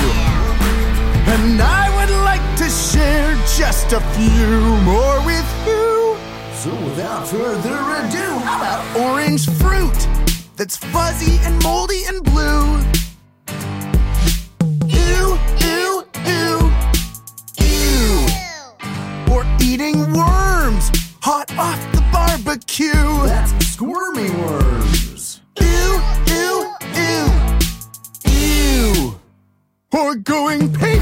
And 1.34 1.60
I 1.60 1.84
would 1.96 2.14
like 2.24 2.40
to 2.60 2.70
share 2.70 3.34
just 3.58 3.92
a 3.92 4.00
few 4.16 4.80
more 4.80 5.20
with 5.26 5.48
you. 5.66 6.16
So 6.54 6.70
without 6.86 7.28
further 7.28 7.76
ado, 8.00 8.28
how 8.48 8.56
about 8.62 8.96
orange 8.96 9.46
fruit 9.60 10.08
that's 10.56 10.78
fuzzy 10.78 11.36
and 11.44 11.62
moldy 11.62 12.04
and 12.06 12.24
blue? 12.24 13.01
Eating 19.72 20.12
worms 20.12 20.90
hot 21.22 21.50
off 21.56 21.80
the 21.92 22.02
barbecue. 22.12 22.92
That's 23.26 23.52
squirmy 23.68 24.28
worms. 24.42 25.40
Ew, 25.58 26.00
ew, 26.26 26.74
ew, 26.94 27.24
ew. 28.30 29.20
Or 29.92 30.14
going 30.16 30.70
pee 30.74 30.98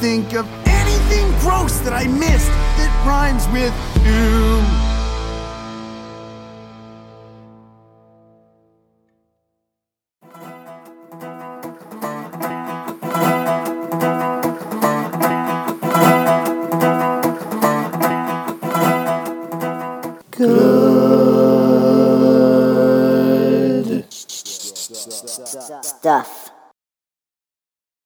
think 0.00 0.34
of 0.34 0.46
anything 0.66 1.26
gross 1.40 1.78
that 1.80 1.94
I 1.94 2.06
missed 2.06 2.50
that 2.76 2.92
rhymes 3.06 3.48
with 3.48 3.72
poo? 4.04 4.62
Stuff. 25.82 26.45